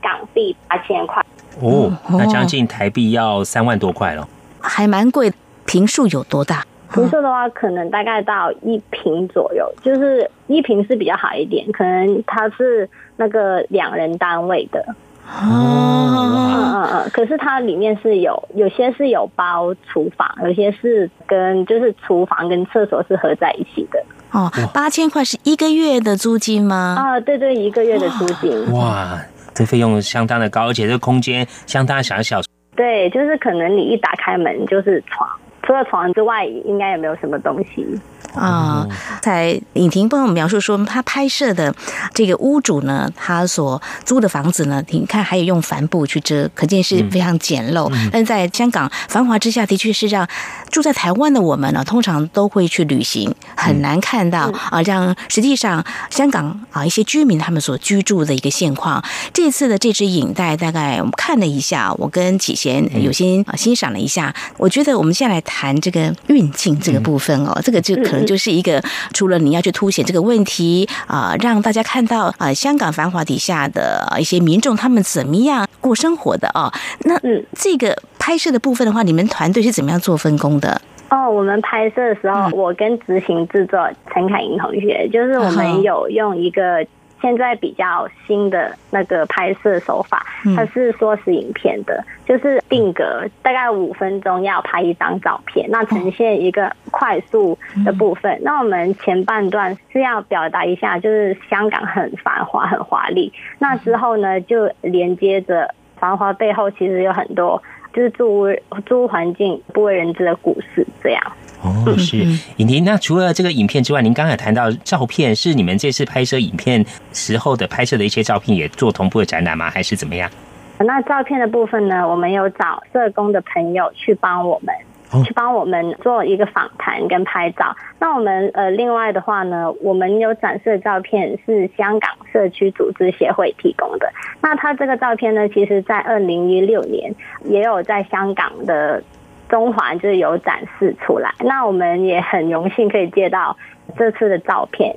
[0.00, 1.24] 港币八千块
[1.60, 4.28] 哦，那将近台币要三万多块了，
[4.60, 5.32] 还蛮贵。
[5.66, 6.64] 平数有多大？
[6.92, 14.84] 平数的话，可能大概到一平左右，就是一平是比较好一点，可能它是那个两人单位的。
[15.26, 24.02] 哦，嗯嗯嗯，可是它里面是有有些是有包厨房，有些是跟就是厨房跟厕所是合在一起的。
[24.32, 26.96] 哦，八千块是一个月的租金吗？
[26.98, 28.72] 啊，对对，一个月的租金。
[28.72, 29.18] 哇，
[29.54, 32.40] 这费用相当的高，而且这空间相当小小。
[32.74, 35.28] 对，就是可能你一打开门就是床。
[35.68, 37.86] 除了床之外，应该也没有什么东西。
[38.34, 38.86] 啊，
[39.20, 41.74] 在影婷帮我们描述说，他拍摄的
[42.14, 47.90] 这个屋主呢，他所租的房子呢，你看还有用帆布去遮，可见是非常简陋。
[48.12, 50.28] 但在香港繁华之下，的确是让
[50.70, 59.02] 住在台湾的我们呢，通常都会去旅行，很难看到啊，让实际上香港啊一些居民他们所居住的一个现况。
[59.32, 68.26] 这次的这支影带，大概我们看了一下，我跟启贤有心啊欣赏了一下，我觉得我们现在来谈这个运镜这个部分哦，这个就可能。
[68.26, 76.72] 就是一个除了你要去凸显这个问题啊，让大家看到啊，香港繁华底下的一些民众他们怎么样过生活的啊？
[77.04, 77.18] 那
[77.52, 80.80] 这个拍摄的部分的话，你们团队是怎么样做分工的？
[81.10, 83.80] 哦，我们拍摄的时候，我跟执行制作
[84.12, 86.86] 陈凯莹同学，就是我们有用一个。
[87.20, 90.24] 现在比较新的那个拍摄手法，
[90.56, 98.38] 它是缩时影片的，就是定格大概五分钟要拍一张照片，那呈现一个快速的部分。
[98.42, 103.32] 那我们前半段是要表达一下，就是香港很繁华、很华丽。
[103.58, 108.46] 那之后呢，就连接着繁华背后其实有很多，就是住屋
[108.86, 111.22] 住屋环境不为人知的故事，这样。
[111.62, 112.18] 哦，是
[112.56, 112.84] 尹婷。
[112.84, 119.68] 那除了这个影片之外，您刚才谈到照片，是你们这次拍摄影片时候的拍摄的一些照片，也做同步的展览吗？
[119.68, 120.30] 还是怎么样？
[120.78, 122.08] 那照片的部分呢？
[122.08, 127.74] 我们有找社工的朋友去帮我们，去帮我们做一个访谈跟拍照。
[127.98, 134.08] 那我们呃，另外的话呢，我们有展示的照片是香港社区组织协会提供的。
[134.40, 137.12] 那他这个照片呢，其实在二零一六年
[137.44, 139.02] 也有在香港的。
[139.48, 141.34] 中环就是有展示出来。
[141.40, 143.56] 那我们也很荣幸可以借到
[143.96, 144.96] 这次的照片。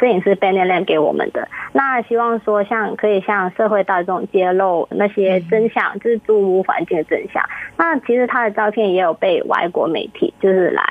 [0.00, 7.40] 摄影师 Ben Lam 给我们的，那希望说像可以向社会大众揭露那些真相，就是住屋环境的真相。
[7.76, 10.82] 那其实他的照片也有被外国媒体就是来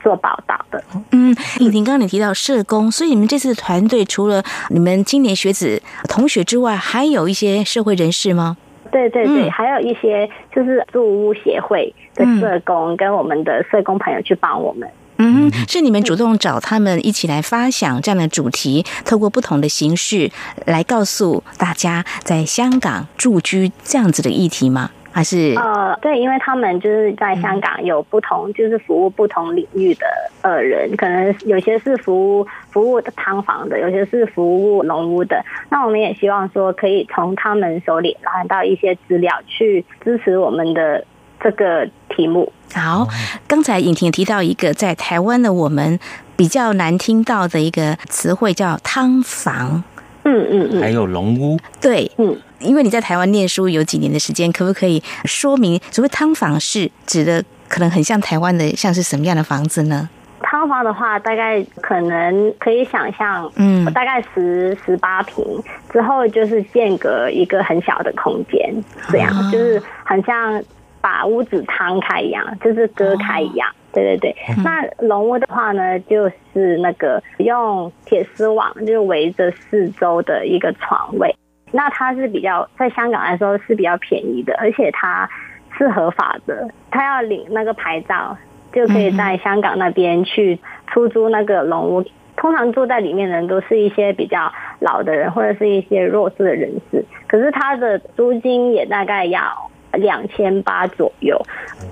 [0.00, 0.84] 做报道的。
[1.10, 8.56] 嗯，颖婷刚刚你提到社工，所以你们这次团队除了你们青年学子同学之外，还有一些社会人士吗？
[8.92, 14.88] 对对对，还有一些就是住屋协会的社工跟我们的社工朋友去帮我们。
[15.22, 20.30] 嗯，是你们主动找他们一起来发想这样的主题，透过不同的形式
[20.64, 24.90] 来告诉大家在香港住居这样子的议题吗？
[25.12, 30.06] 还是呃，对，因为他们就是在香港有不同，就是服务不同领域的
[30.40, 35.44] 呃人，可能有些是服务服务的汤房的，有些是服务农屋的。
[35.68, 41.04] 那我们也希望说，可以从他们手里拿到一些资料，去支持我们的
[41.42, 42.52] 这个题目。
[42.72, 43.08] 好，
[43.48, 45.98] 刚才尹婷提到一个在台湾的我们
[46.36, 49.82] 比较难听到的一个词汇，叫汤房。
[50.24, 51.58] 嗯嗯嗯，还有龙屋。
[51.80, 57.42] 对，嗯，因为你在台湾念书有几年的时间，可不可以说明所谓汤房是指的？
[57.68, 60.08] 可能很像台湾的，像是什么样的房子呢？
[60.40, 65.44] 汤房的话，大概可能可以想象，嗯，大概十十八平
[65.92, 68.74] 之后就是间隔一个很小的空间，
[69.08, 70.62] 这样就是很像。
[71.00, 73.68] 把屋子摊开一样，就是割开一样。
[73.92, 74.36] 对对对。
[74.62, 81.34] 那龙屋的话呢，就是那个用铁丝网就围着四周的一个床位。
[81.72, 85.28] 那它是比较在香港来说是比较便宜的，而且它
[85.76, 86.68] 是合法的。
[86.90, 88.36] 他要领那个牌照，
[88.72, 92.04] 就可以在香港那边去出租那个龙屋。
[92.36, 97.04] 通常住在里面的人都是一些比较老的人，或者是一些弱势的人士。
[97.26, 99.69] 可是它的租金也大概要。
[99.92, 101.40] 两千八左右，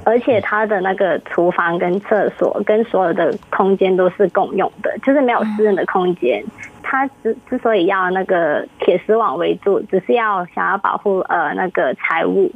[0.04, 6.44] 而且它的那个厨房跟厕所跟所有的空间都是共用的，就是没有私人的空间。
[6.82, 12.50] 它之之所以要那个铁丝网围住，只是要想要保护呃那个财物，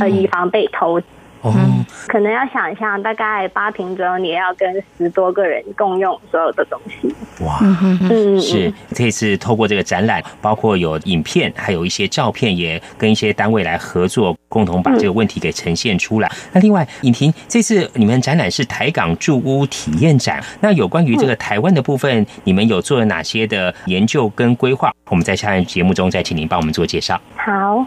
[0.00, 1.00] 呃以防被偷。
[1.44, 7.14] 嗯，可能要想象大概八平左右，你要跟十多个人共用所有的东西。
[7.44, 16.30] 哇，嗯，是这次透过这个展览，包括有影片，还有一些照片，也跟一些单位来合作，共同把这个问题给呈现出来。
[16.52, 24.92] 那另外，尹婷，这次你们展览是台港住屋体验展，那有关于这个台湾的部分，你们有做了哪些的研究跟规划？
[25.10, 27.20] 我们在下节目中再请您帮我们做介绍。
[27.36, 27.84] 好。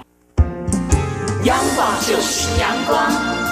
[1.44, 3.10] 阳光就是阳光，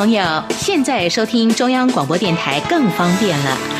[0.00, 3.79] 朋友，现在收听中央广播电台更方便了。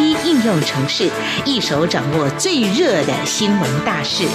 [0.01, 1.09] 应用城市，
[1.45, 4.25] 一手掌握最热的新闻大事，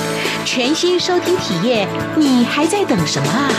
[0.45, 3.51] 全新收听体验，你还在等什么啊？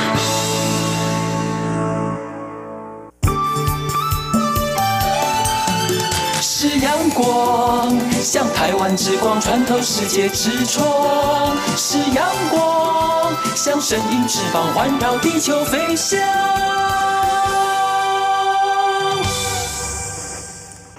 [6.42, 7.98] 是阳光。
[8.20, 16.77] 向台湾之光穿透世界之窗，是阳光，像神鹰翅膀环绕地球飞翔。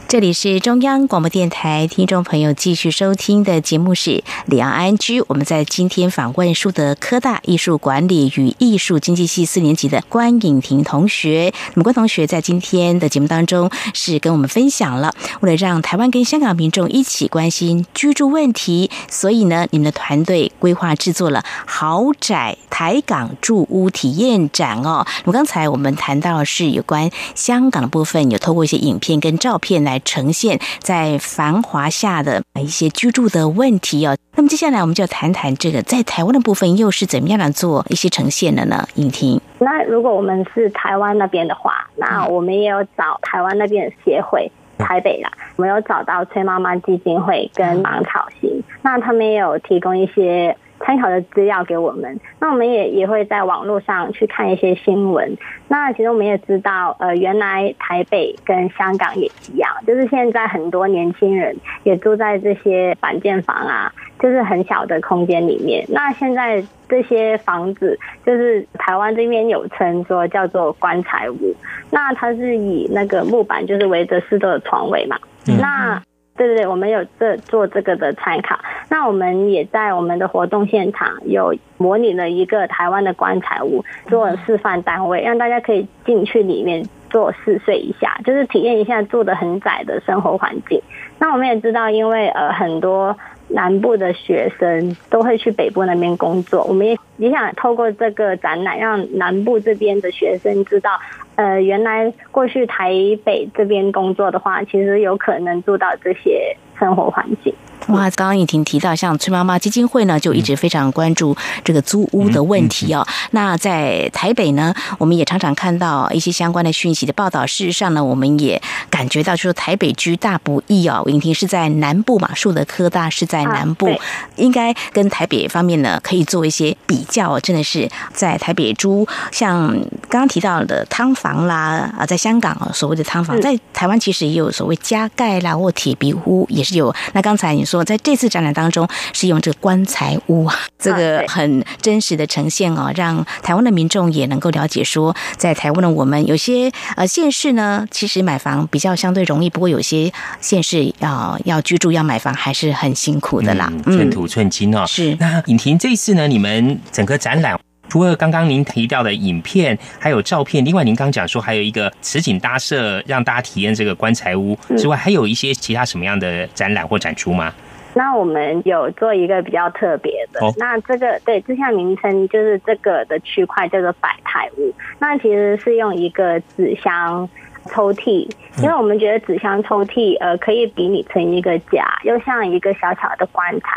[0.09, 4.11] 这里是中央广播电台，听众朋友继续收听的节目是
[4.47, 5.21] 《两岸安居》。
[5.29, 11.53] 我们在今天访问树德科大艺术管理与艺术经济系四年级的关颖婷同学。
[11.75, 25.07] 那么关同学在今天的节目当中是跟我们分享了，为了让台湾跟香港民众一起关心居住问题，所以呢，你们的团队规划制作了豪宅台港住屋体验展哦。
[25.25, 29.98] 那么刚才我们谈到是有关香港的部分，有透过一些影片跟照片来。
[30.05, 34.17] 呈现在繁华下的一些居住的问题哦。
[34.35, 38.87] 那么接下来我们就谈谈这个在台湾的部分又是怎么样来做一些呈现的呢？
[38.95, 39.41] 影婷。
[39.59, 50.57] 那如果我们是台湾那边的话，那我们也有找台湾那边的协会，台北啦，我们有找到崔妈妈基金会跟芒草心，那他们也有提供一些。
[50.81, 55.37] 参考的资料给我们，那我们也也会在网络上去看一些新闻。
[55.69, 65.85] 那其实我们也知道，呃，原来台北跟香港也一样，就是现在很多年轻人也住在这些板间房啊，就是很小的空间里面。
[65.89, 71.55] 那现在这些房子，就是台湾这边有称说叫做棺材屋，
[71.91, 75.19] 那它是以那个木板就是围着四周的床位嘛，
[75.59, 76.01] 那。
[76.39, 78.59] 对对对，我们有这做这个的参考。
[78.89, 90.81] 那我们也在我们的活动现场有模拟了一个台湾的棺材屋，做示范单位，让大家可以进去里面做试睡一下，就是体验一下住的很窄的生活环境。
[91.19, 93.15] 那我们也知道，因为呃很多。
[93.49, 100.91] 南部的学生都会去北部那边工作，我们也也想透过这个展览，让南部这边的学生知道，
[101.37, 102.93] 呃，原来过去台
[103.25, 107.55] 北这边工作的话，其实有可能做到这些生活环境。
[107.89, 113.07] 哇，刚刚已经提到，像崔妈妈基金会呢，就一直非常关注这个租屋的问题哦。
[113.31, 117.47] 那在台北呢，我们也常常看到一些相关的讯息的报道。
[117.47, 118.61] 事实上呢，我们也
[118.91, 121.03] 感觉到，就是台北居大不易哦。
[121.07, 123.89] 影婷是在南部嘛，树德科大是在南部，
[124.37, 127.39] 应该跟台北方面呢可以做一些比较。
[127.41, 129.69] 真的是在台北租，像
[130.09, 136.95] 刚刚提到的汤房啦啊，在香港所谓的汤房，在台湾其实也有所谓加盖啦或铁皮屋，也是有。
[137.15, 137.85] 那刚才你说。
[137.89, 150.13] 在这次展览当中是用这个棺材屋啊，这个很真实的呈现哦，让台湾的民众也能够了解说，在台湾的我们有些呃县市呢，其实买房比较相对容易，不过有些
[150.43, 154.85] 县市要要居住要买房还是很辛苦的啦，寸土寸金哦。
[154.87, 157.59] 是那尹婷这次呢，你们整个展览
[157.89, 167.53] 除了刚刚您提到的影片还有照片，另外您刚讲说还有一个实景搭设，让大家体验这个棺材屋之外，还有一些其他什么样的展览或展出吗？
[167.95, 174.73] 那我们有做一个比较特别的，那这个对这项名称就是这个的区块叫做百态屋。
[174.99, 177.29] 那其实是用一个纸箱
[177.71, 183.69] 抽屉，因为我们觉得纸箱抽屉呃可以比拟成一个家，又像一个小小的棺材。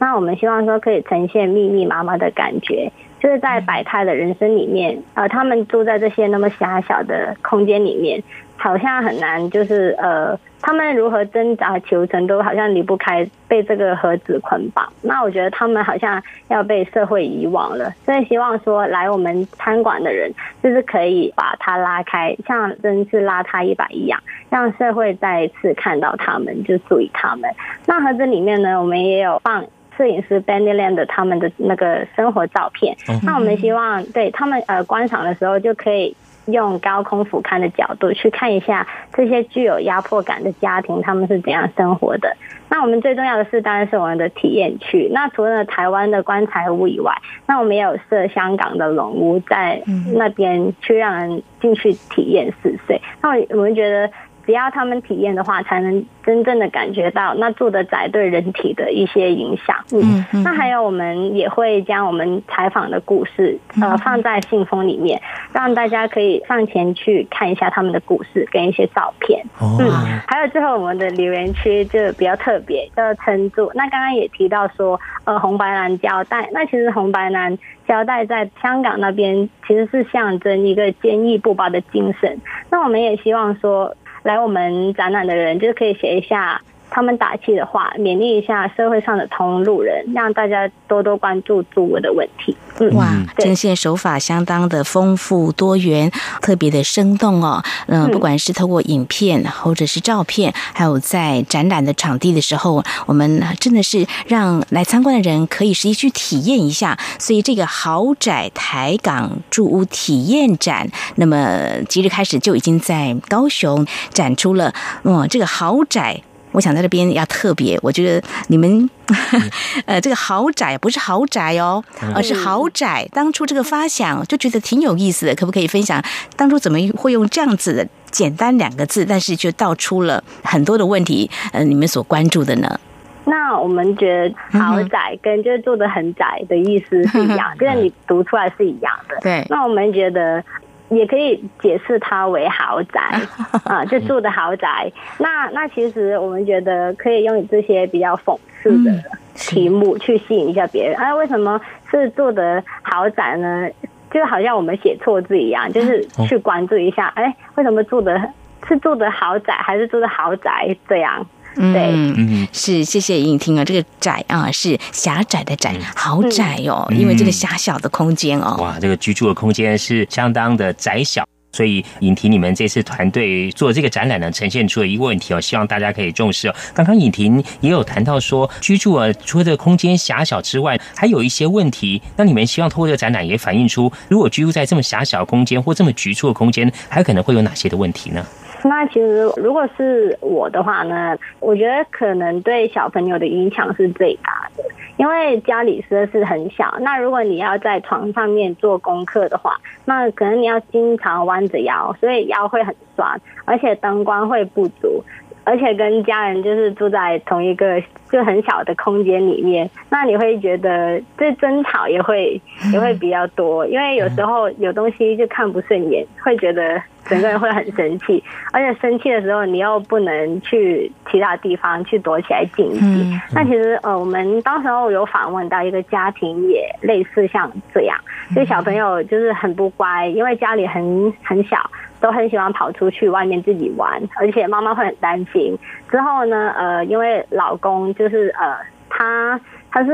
[0.00, 2.90] 那我们希望说可以呈现密密麻麻的感觉，
[3.20, 8.22] 就是在百态的人生里面，呃，他们住在这些那么狭小的空间里面。
[8.60, 14.92] 好像很难，就是呃，他们如何挣扎求成，都好像离不开被这个盒子捆绑。
[15.00, 27.48] 那我觉得他们好像要被社会遗忘了，所以希望说来我们餐馆的人，就是可以把它拉开，像真是拉他一把一样，让社会再一次看到他们，就注意他们。
[27.86, 29.64] 那盒子里面呢，我们也有放
[29.98, 32.96] 摄影师 Benny Land 他们的那个生活照片。
[33.24, 36.16] 那我们希望对他们呃观赏的时候就可以。
[36.50, 42.34] 用高空俯瞰的角度去看一下这些具有压迫感的家庭，他们是怎样生活的。
[42.70, 45.10] 那我们最重要的是，当然是我们的体验区。
[45.12, 47.12] 那除了台湾的棺材屋以外，
[47.46, 49.82] 那我们也有设香港的龙屋在
[50.14, 52.98] 那边，去让人进去体验试睡。
[53.20, 54.10] 那我们觉得。
[54.48, 59.76] 只要他们体验的话，才能真正的感觉到那住的宅对人体的一些影响。
[59.92, 65.20] 嗯，那还有我们也会将我们采访的故事呃放在信封里面，
[65.52, 69.44] 让大家可以上前去看一下他们的故事跟一些照片。
[69.60, 69.90] 哦嗯，
[70.26, 73.70] 还有最后我们的留言区就比较特别，叫撑住。
[73.74, 82.40] 那刚刚也提到说，呃，红白蓝胶带，那其实红白蓝胶带在香港那边其实是象征一个坚毅不拔的精神。
[82.70, 83.94] 那我们也希望说。
[84.22, 86.60] 来我们展览的人，就是可以写一下
[86.90, 92.56] 他他们打气的话，勉励一下社会上的同路人，让大家多多关注住屋的问题。
[92.80, 93.06] 嗯，哇，
[93.38, 96.10] 呈现手法相当的丰富多元，
[96.42, 97.62] 特别的生动哦。
[97.86, 106.98] 嗯，不管是透过影片或者是照片，还有在展览的场地的时候，我们真的是让来参观的人可以实际去体验一下。
[107.20, 114.74] 所以这个豪宅台港住屋体验展，那么即日开始就已经在高雄展出了。
[115.04, 116.20] 哦，这个豪宅。
[116.58, 118.90] 我想在这边要特别，我觉得你们，
[119.86, 121.80] 呃，这个豪宅不是豪宅哦，
[122.16, 123.08] 而是豪宅。
[123.12, 126.02] 当初这个发想就觉得挺有意思的，可不可以分享
[126.34, 131.30] 当初怎么会用这样子的简单两个字，但是就道出了很多的问题？
[131.52, 132.80] 呃，你们所关注的呢？
[133.24, 139.16] 那我们觉得豪宅跟就是住的很窄的意思是一样， 就是你读出来是一样的。
[139.20, 139.46] 对。
[139.48, 140.42] 那我们觉得。
[140.90, 143.00] 也可以解释它为豪宅
[143.64, 144.90] 啊，就住的豪宅。
[145.18, 148.90] 那那其实我们觉得可以用这些比较讽刺的
[149.34, 150.96] 题目去吸引一下别人。
[150.96, 151.60] 哎，为什么
[151.90, 153.68] 是住的豪宅呢？
[154.10, 158.18] 就好像我们写错字一样，就是去关注一下，哎，为什么住的
[158.66, 161.26] 是住的豪宅还是住的豪宅这样？
[161.56, 176.54] 对，嗯，是谢谢影婷啊，这个窄啊是狭窄的窄，好窄哦，因为这个狭小的空间哦，哇，这个居住的空间是相当的窄小，所以尹婷你们这次团队做这个展览呢，呈现出了一个问题哦，希望大家可以重视哦。
[176.72, 188.24] 刚刚尹婷也有谈到说，居住啊，除了这个空间狭小之外，还有一些问题，那你们希望通过这个展览也反映出，如果居住在这么狭小的空间或这么局促的空间，还可能会有哪些的问题呢？
[188.68, 194.62] 那其实如果是我的话呢，我觉得可能对小朋友的影响是最大的，
[194.98, 196.74] 因为家里实在是很小。
[196.80, 199.56] 那如果你要在床上面做功课的话，
[199.86, 205.02] 那可能你要经常弯着腰，所以腰会很酸，而且灯光会不足。
[205.48, 212.38] 而且跟家人就是住在同一个就很小的空间里面，那你会觉得这争吵也会
[212.70, 218.22] 也会比较多，因为有时候有东西就看不顺眼，会觉得整个人会很生气，
[218.52, 223.20] 而且生气的时候你又不能去其他地方去躲起来静一静。
[223.32, 227.98] 那其实呃，我们当时候有访问到一个家庭，也类似像这样，
[228.36, 231.58] 就小朋友就是很不乖，因为家里很很小。
[232.00, 235.58] 都很喜欢跑出去外面自己玩，而且妈妈会很担心。
[235.90, 238.56] 之后呢，呃，因为老公就是呃，
[238.88, 239.40] 他
[239.70, 239.92] 他是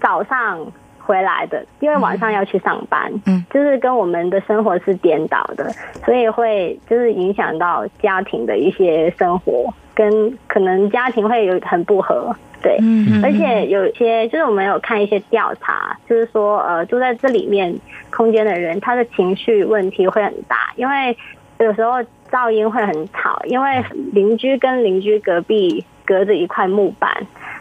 [0.00, 0.66] 早上
[0.98, 5.70] 回来的，因为晚上要去上班，嗯，就是跟我们的生活是颠倒的，
[6.04, 12.34] 所以会就是影响到家庭的一些生活，跟可能家庭会有很不和。
[12.62, 12.78] 对，
[13.22, 17.78] 而且有些就是我们有看一些调查，就是说，呃，住在这里面
[18.08, 21.14] 空间的人，他的情绪问题会很大，因为
[21.58, 21.96] 有时候
[22.30, 27.14] 噪音会很吵，因为邻居跟邻居隔壁隔着一块木板，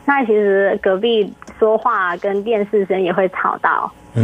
[0.06, 3.92] 那其实隔壁说话跟电视声也会吵到。
[4.16, 4.24] 对，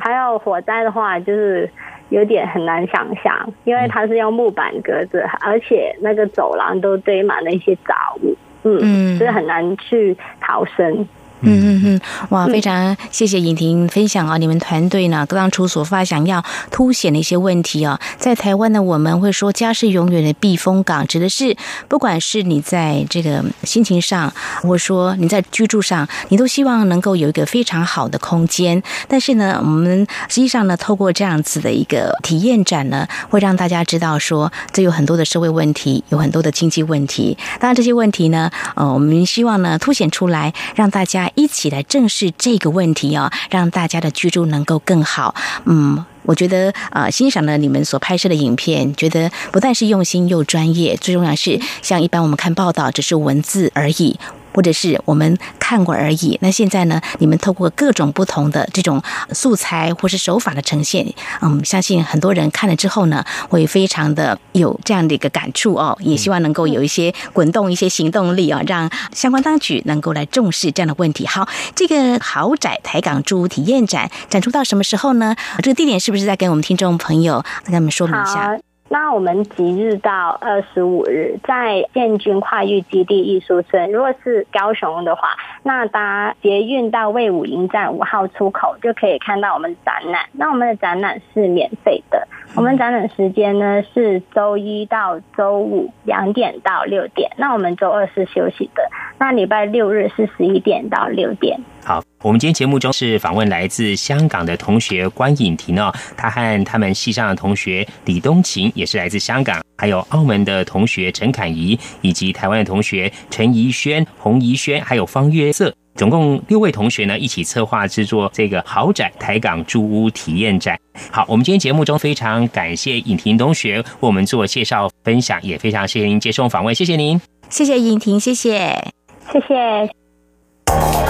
[0.00, 1.68] 还有火灾的话，就是
[2.10, 8.36] 有点很难想象，因为它是用木板隔着，而且那个走廊都堆满了一些杂物。
[8.62, 11.08] 嗯，所以很难去逃生。
[11.42, 14.36] 嗯嗯嗯，哇，非常谢谢尹婷分享啊！
[14.36, 21.56] 你们团队呢当初所发想要凸显的一些问题啊，在台湾呢，我们会说家是永远的避风港，指的是
[21.88, 24.30] 不管是你在这个心情上，
[24.62, 28.82] 或者说你在居住上，你都希望能够有一个非常好的空间。
[29.08, 37.38] 但是呢，我们实际上呢，透过这样子的一个体验展呢，会让大家知道说，这有很多的社会问题，有很多的经济问题。
[37.58, 41.29] 当然这些问题呢，呃，我们希望呢凸显出来，让大家。
[41.34, 45.34] 一起来正视这个问题哦，让大家的居住能够更好。
[45.64, 54.18] 嗯，我觉得呃，欣赏了你们所拍摄的影片，觉得不但是用心又专业，最重要是像一般我们看报道只是文字而已。
[54.54, 56.38] 或者是我们看过而已。
[56.40, 57.00] 那现在呢？
[57.18, 61.06] 你们透过各种不同的这种素材或是手法的呈现，
[61.40, 65.96] 嗯，相信很多人看了之后呢，会非常的有这样的一个感触哦。
[66.00, 71.26] 也希望能够有一些滚动、一些行动力啊，让相关当局能够来重视这样的问题。
[71.26, 75.36] 好，这个豪宅台港住屋体验展展出到什么时候呢？
[75.62, 78.58] 这个地点是不是在跟我们听众朋友跟他们说明一下？
[78.92, 83.92] 那我们即日到二十五日，在建军跨域基地艺术村。
[83.92, 85.28] 如果是高雄的话，
[85.62, 90.26] 那搭捷运到魏武营站五号出口就可以看到我们展览。
[90.32, 97.30] 那我们的展览是免费的，我们展览时间呢是周一到周五两点到六点。
[97.36, 98.82] 那我们周二是休息的。
[99.18, 101.58] 那礼拜六日是十一点到六点。
[101.84, 102.02] 好。
[102.22, 120.80] 我们今天节目中是访问来自香港的同学关颖婷哦，她和他们系上的同学李东琴也是来自香港，还有澳门的同学陈凯怡，以及台湾的同学陈怡轩、洪怡轩，还有方月色，总共六位同学呢，一起策划制作这个豪宅台港住屋体验展。
[121.10, 127.20] 好，我们今天节目中非常感谢尹婷同学为我们做介绍分享，也非常谢谢您接受访问，谢谢您，
[127.50, 128.82] 谢谢尹婷，谢谢，
[129.30, 131.09] 谢谢。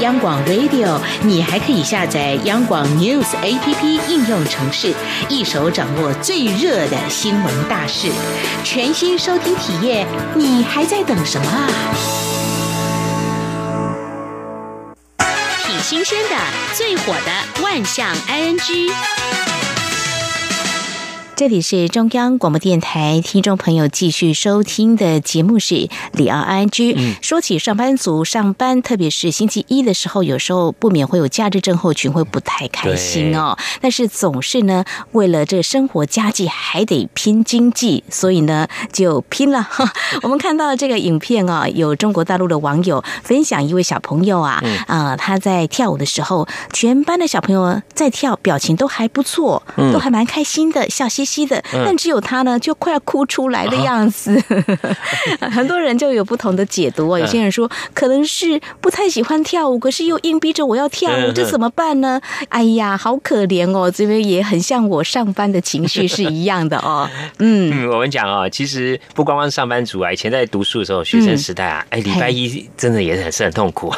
[0.00, 4.94] 央广 Radio，你还可以下载央广 News APP 应用程式，
[5.28, 8.10] 一手掌握最热的新闻大事，
[8.62, 11.68] 全新收听体验，你还在等什么啊？
[15.64, 16.36] 挺新鲜的，
[16.74, 18.92] 最火的万象 ING。
[21.34, 26.94] 这里是中央广播电台，听众朋友继续收听的节目是里奥安居。
[27.22, 33.56] 说起上班族上班，特别是星期一的时候，有时候不免会有假日症候群，会不太开心哦。
[33.80, 39.68] 但是总是呢，为了这个生活家计，还得拼经济，所以呢就拼了。
[40.22, 49.62] 我们看到这个影片啊，有中国大陆的网友分享一位小朋友啊，啊他在跳舞的时候，全班的小朋友在跳，表情都还不错，
[49.92, 51.42] 都还蛮开心的，笑嘻嘻。
[51.42, 54.40] 的，但只有他呢，就快要哭出来的样子。
[55.50, 57.18] 很多人就有不同的解读啊。
[57.18, 62.20] 有些人说，可能是不太喜欢跳舞，可是又硬逼着我要跳舞，这怎么办呢？
[62.48, 63.90] 哎呀，好可怜哦！
[63.90, 67.10] 这边也很像我上班的情绪是一样的哦。
[67.40, 73.92] 嗯，我们讲啊，其实不光光上班族啊，以前在读书的时候，学生时代啊，哎，礼拜一真的也是很是很痛苦，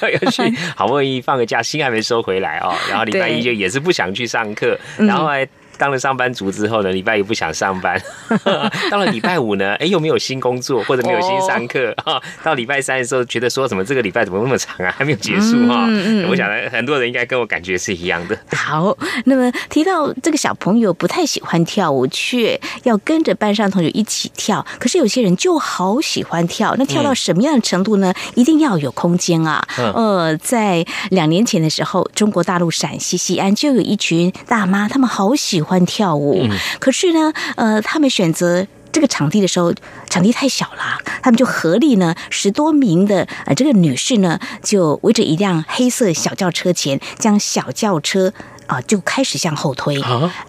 [0.00, 0.42] 要要去，
[0.74, 5.46] 好不容易放个假，心还没收回来哦，然后礼拜一就也是不想去上课，然后还。
[5.78, 8.00] 当了上班族之后呢，礼拜一不想上班，
[8.90, 12.20] 到了礼拜五呢，哎，又没有新工作或者没有新上课啊。
[12.42, 15.86] 到礼拜三的时候，觉得说什么这个礼拜怎么那么长啊，还没有结束哈。
[16.30, 18.38] 我想很多人应该跟我感觉是一样的。
[18.56, 18.96] 好，
[19.26, 28.14] 那么提到这个小朋友不太喜欢跳舞，却要跟着班上同学一起跳，可是有些人就好喜欢跳，那跳到什么样的程度呢？
[28.34, 29.62] 一定要有空间啊。
[29.76, 35.60] 呃，在两年前的时候，中国大陆陕西西安就有一群大妈，她们好喜。
[35.60, 36.48] 欢跳舞，
[36.78, 39.74] 可是呢，呃，他们选择这个场地的时候，
[40.08, 48.32] 场地太小了，他们就合力呢，十多名的呃这个女士呢，就围着一辆黑色小轿车前，将小轿车
[48.66, 50.00] 啊就开始向后推，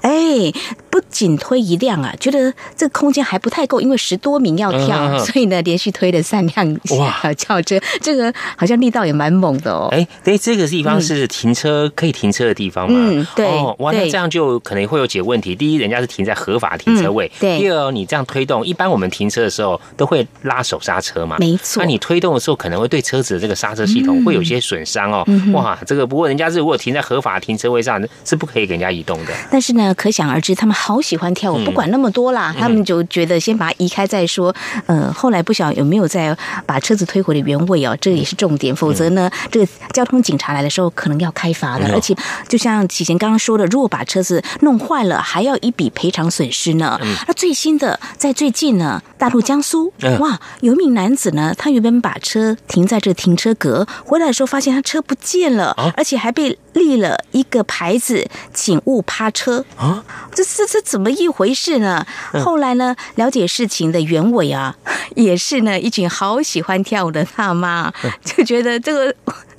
[0.02, 0.54] 哎。
[0.98, 9.90] 不仅推一辆啊，觉得这个空间还不太够，因为十多名要跳，所以呢，连续推了三辆哇轿车，这个好像力道也蛮猛的哦。
[9.92, 12.98] 哎，对，这个地方是停车可以停车的地方吗？
[12.98, 13.48] 嗯，对。
[13.78, 15.56] 哇，那这样就可能会有几个问题。
[15.56, 21.84] 第一，人家是停在合法停车位；第二，你这样推动，一般我们停车的时候都会拉手刹车嘛，没错。
[21.84, 25.24] 那你推动的时候，可能会对车子的这个刹车系统会有些损伤哦。
[25.54, 29.34] 哇，这个不过人家是如果停在合法停车位上，是不可以给人家移动的。
[29.52, 34.56] 但是呢，可想而知，他们好喜欢跳舞，不管那么多啦，他们就觉得先把它移开再说。
[34.86, 36.34] 呃，后来不晓得有没有再
[36.66, 38.74] 把车子推回了原位哦，这个也是重点。
[38.74, 42.16] 否则呢，这个交通警察来的时候可能要开罚的，而且
[42.48, 46.98] 就像启贤刚刚说的，如果把车子弄坏了，还要一笔赔偿损失呢。
[47.28, 60.04] 那最新的在最近呢，大陆江苏，哇，有一名男子呢，他原本把车停在这停车格，回来的时候发现他车不见了，而且还被立了一个牌子，请勿趴车啊！
[60.34, 62.06] 这这这怎么一回事呢？
[62.44, 64.78] 后来呢，了解事情的原委啊，
[65.16, 67.92] 也是呢，一群好喜欢跳舞的大妈
[68.24, 69.14] 就觉得这个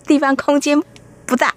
[0.06, 0.82] 地方空间。
[1.28, 1.54] 不大，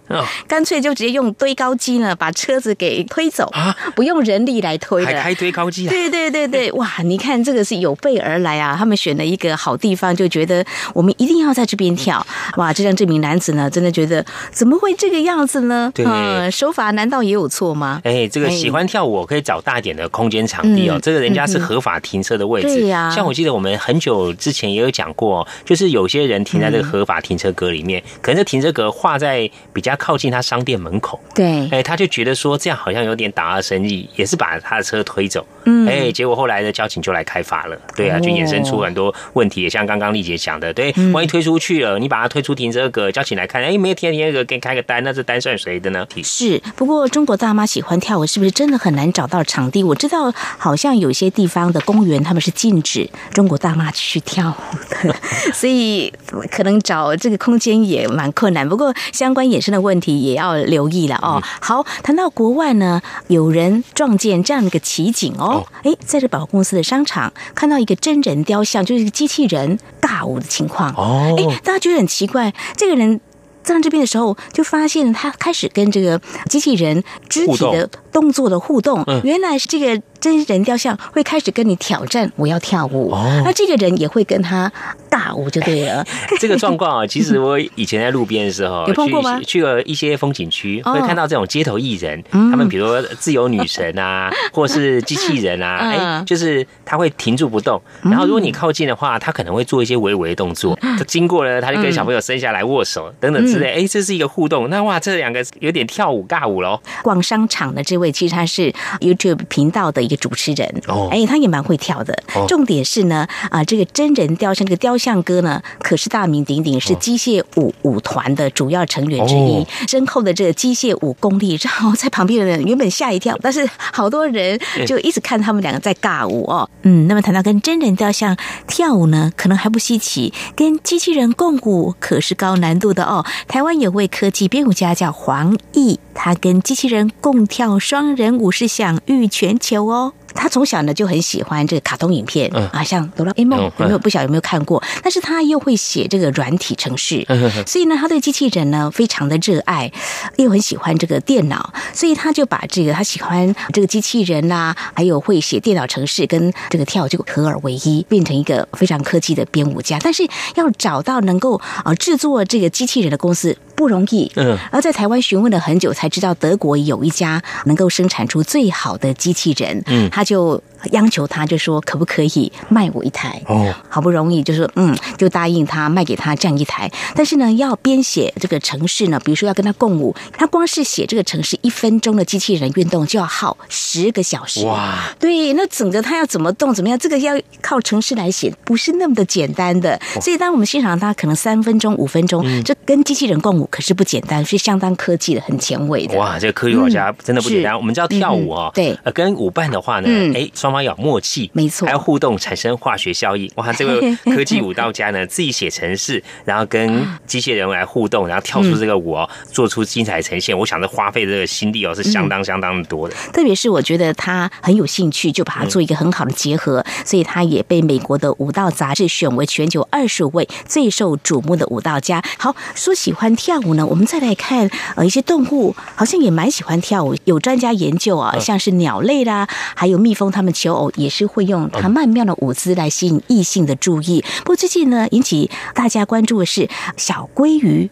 [0.47, 5.87] 干脆就直接用堆高机呢，把车子给推走啊，不用人力来推的，还开堆高机？
[5.87, 6.91] 对对对对， 哇！
[7.05, 10.63] 你看这个是有备而来啊，他们选了一个好地方，就觉得
[10.93, 12.23] 我们一定要在这边跳，
[12.57, 12.73] 哇！
[12.73, 15.89] 就让这名男子呢，真的觉得怎么会这个样子呢？
[15.95, 18.01] 对，手法难道也有错吗？
[18.03, 23.09] 哎，这个喜欢跳舞可以找大点的空间场地哦，这个人家是合法停车的位置，对呀。
[23.09, 30.41] 像我记得我们很久之前也有讲过，就是有些人停在这个合法停车格里面，可能这停车格画在比较靠近他。
[30.41, 46.05] 商店门口，对，哎，他就觉得说这样好像有点打二生意，也是把他的车推走，嗯，哎，结果后来的交警就来开罚了，对啊，就衍生出很多问题，也像刚刚丽姐讲的，对，万一推出去了，你把它推出停车格，交警来看，哎，没有停停车格，给你开个单，那这单算谁的呢？
[46.23, 49.83] 是，不过中国大妈喜欢跳舞，是不是真的很难找到场地？
[49.83, 55.15] 我知道，好像有些地方的公园他们是禁止中国大妈去跳舞的，
[55.53, 56.11] 所以
[56.49, 58.67] 可能找这个空间也蛮困难。
[58.67, 60.41] 不过相关衍生的问题也。
[60.41, 61.39] 要留意了哦。
[61.59, 65.63] 好，谈到国外呢，有人撞见这样的一个奇景哦。
[65.83, 71.35] 哎，在这百货公司的商场看到一个真人雕像，就是一个机器人尬舞的情况哦。
[71.37, 73.21] 哎，大家觉得很奇怪，这个人
[73.63, 80.01] 站在这边的时候，就发现他开始跟这个机器人肢体的动作的互动，原来是这个。
[80.21, 83.11] 真人雕像会开始跟你挑战，我要跳舞。
[83.11, 84.71] 哦那这个人也会跟他
[85.09, 86.05] 尬舞就对了。
[86.39, 89.41] 这个状况啊，其实我以前在路边的时候 有碰过吗？
[89.45, 97.81] 去了一些风景区，会看到这种街头艺人，他们比如说自由女神啊， 或是机器人啊，哎，就是他会停住不动。
[98.03, 100.77] 然后如果你靠近的话，他可能会做一些微微的动作。
[100.79, 103.71] 他经过了，他就跟小朋友伸下来握手等等之类。
[103.71, 104.69] 哎，这是一个互动。
[104.69, 106.79] 那哇，这两个有点跳舞尬舞喽。
[107.01, 110.10] 逛商场的这位，其实他是 YouTube 频道的。
[110.15, 112.17] 主持人哦，哎，他也蛮会跳的。
[112.47, 119.65] 重点是呢，啊，这个真人雕像，这个雕像哥呢，可是大名鼎鼎，是机械舞舞团的主要成员之一。
[119.87, 126.69] 身后的这个机械舞功力，然后在旁边的人原本吓一跳，但是好多人就一直看他们两个在尬舞哦。
[126.83, 128.35] 嗯，那么谈到跟真人雕像
[128.67, 133.25] 跳舞呢，可能还不稀奇，跟机器人共舞可是高难度的哦。
[133.47, 140.00] 台湾有位科技编舞家叫黄奕，他跟机器人共跳双人舞是享誉全球哦。
[140.33, 144.81] 他从小呢就很喜欢这个卡通影片啊，像哆啦 A 梦，有没有不晓得有没有看过？
[145.03, 147.25] 但是他又会写这个软体程式，
[147.65, 149.91] 所以呢，他对机器人呢非常的热爱，
[150.37, 159.99] 又很喜欢这个电脑，所以他就把这个他喜欢这个机器人呐，还有会写电脑程式跟这个跳就合二为一，变成一个非常科技的编舞家。
[160.01, 163.57] 但是要找到能够啊制作这个机器人的公司。
[163.81, 170.61] 不容易，嗯，而在台湾询问了很久，才知道德国有一家能够生产出最好的机器人，嗯，他就。
[170.91, 173.41] 央求他，就说可不可以卖我一台？
[173.47, 176.91] 哦，好不容易就说嗯，就答应他卖给他这样一台。
[177.15, 184.65] 但是呢，要编写这个城市呢，比如说要跟他共舞，他光是写这个城市一分钟的机器人运动就要耗十个小时。
[184.65, 186.97] 哇，对，那整个他要怎么动怎么样？
[186.97, 189.99] 这个要靠城市来写，不是那么的简单的。
[190.19, 196.17] 所以当我们欣赏他可能三分钟、五分钟，这跟机器人共舞可是不简单，是相当科技的、很前卫的。
[196.17, 197.77] 哇，这个科技玩家真的不简单。
[197.77, 200.70] 我们知道跳舞哦，对，呃，跟舞伴的话呢，哎，双。
[200.71, 203.51] 双方有默契，没错，还要互动，产生化学效应。
[203.55, 203.99] 哇，这个
[204.33, 210.57] 科技舞蹈家呢， 自己写程式，然后跟机械人来互动，然后跳出这个舞哦，做出精彩呈现。
[210.57, 213.13] 我想这花费这个心力哦，是相当相当的多的。
[213.33, 222.23] 特别是我觉得他很有兴趣，就把它做一个很好的结合，所以他也被美国的舞蹈杂志选为全球二十五位最受瞩目的舞蹈家。
[222.37, 227.13] 好，说喜欢跳舞呢，我们再来看呃一些动物，好像也蛮喜欢跳舞。
[227.25, 229.45] 有专家研究啊，像是鸟类啦，
[229.75, 230.51] 还有蜜蜂，他们。
[230.61, 234.23] 求偶也是会用它曼妙的舞姿来吸引异性的注意。
[234.41, 237.89] 不过最近呢，引起大家关注的是小鲑鱼。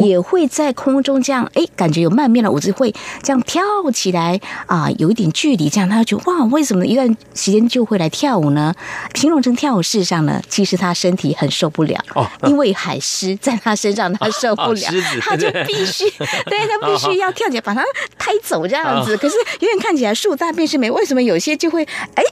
[0.00, 3.62] 也会在空中这样，哎，感觉有慢面的舞姿会这样跳
[3.92, 8.74] 起来啊，有一点距离，这样他就觉得哇，为什么一段时间就会来跳舞呢？
[9.14, 16.08] 形容成跳舞，事实上呢，其实他身体很受不了，哦，因为海狮在他身上，他受不了， 他就必须，
[16.46, 17.82] 对他必须要跳起来把他
[18.18, 19.16] 抬走这样子。
[19.16, 22.22] 可是有点看起来树大便是美，为什么有些就会哎？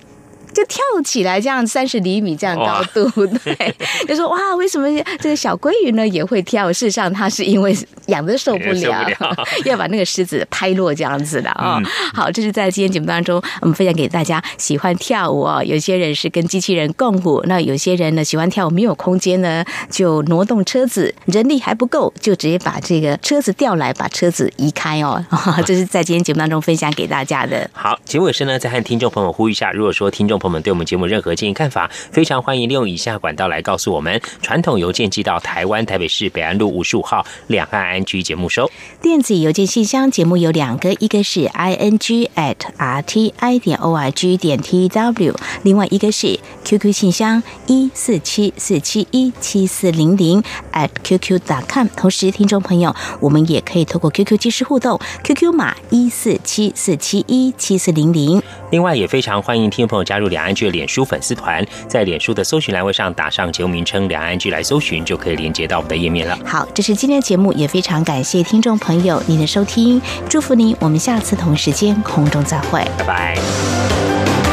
[0.56, 3.76] 就跳起来，这样三十厘米这样高度， 对，
[4.08, 4.88] 就说哇，为什么
[5.20, 6.72] 这个小鲑鱼呢也会跳？
[6.72, 7.76] 事实上，它是因为
[8.06, 9.06] 养的受不了，
[9.66, 11.78] 要把那个狮子拍落这样子的啊。
[12.14, 14.42] 好，这是在今天节目当中，我们分享给大家。
[14.56, 25.22] 喜欢跳舞哦，有些人是跟机器人共舞，那有些人呢喜欢跳舞，没有空间呢，就挪动车子，人力还不够，就直接把这个车子调来，把车子移开哦。
[25.66, 27.68] 这是在今天节目当中分享给大家的。
[27.74, 30.45] 好，节目尾声呢，再和听众朋友呼吁一下，如果说听众朋友。
[30.46, 38.64] 我们对我们节目任何建议看法，非常欢迎利用以下管道来告诉我们：传统邮件寄到台湾台北市北安路五十五号两岸安居节目收；
[39.02, 45.34] 电子邮件信箱节目有两个，一个是 i n g at r t i 点 o r g 点 t w，
[45.64, 50.40] 另外一个是 QQ 信箱一四七四七一七四零零
[50.72, 51.88] at qq dot com。
[51.96, 58.40] 同时，听众朋友，我们也可以透过 QQ 即时互动，QQ 码一四七四七一七四零零。
[58.70, 66.38] 另外，也非常欢迎听众朋友加入两岸剧的脸书粉丝团，在脸书的搜寻栏位上打上节目名称“两岸剧”来搜寻，就可以连接到我们的页面了。
[66.44, 74.45] 好，这是今天的节目，也非常感谢听众朋友您的收听，祝福您，我们下次同时间空中再会，拜拜。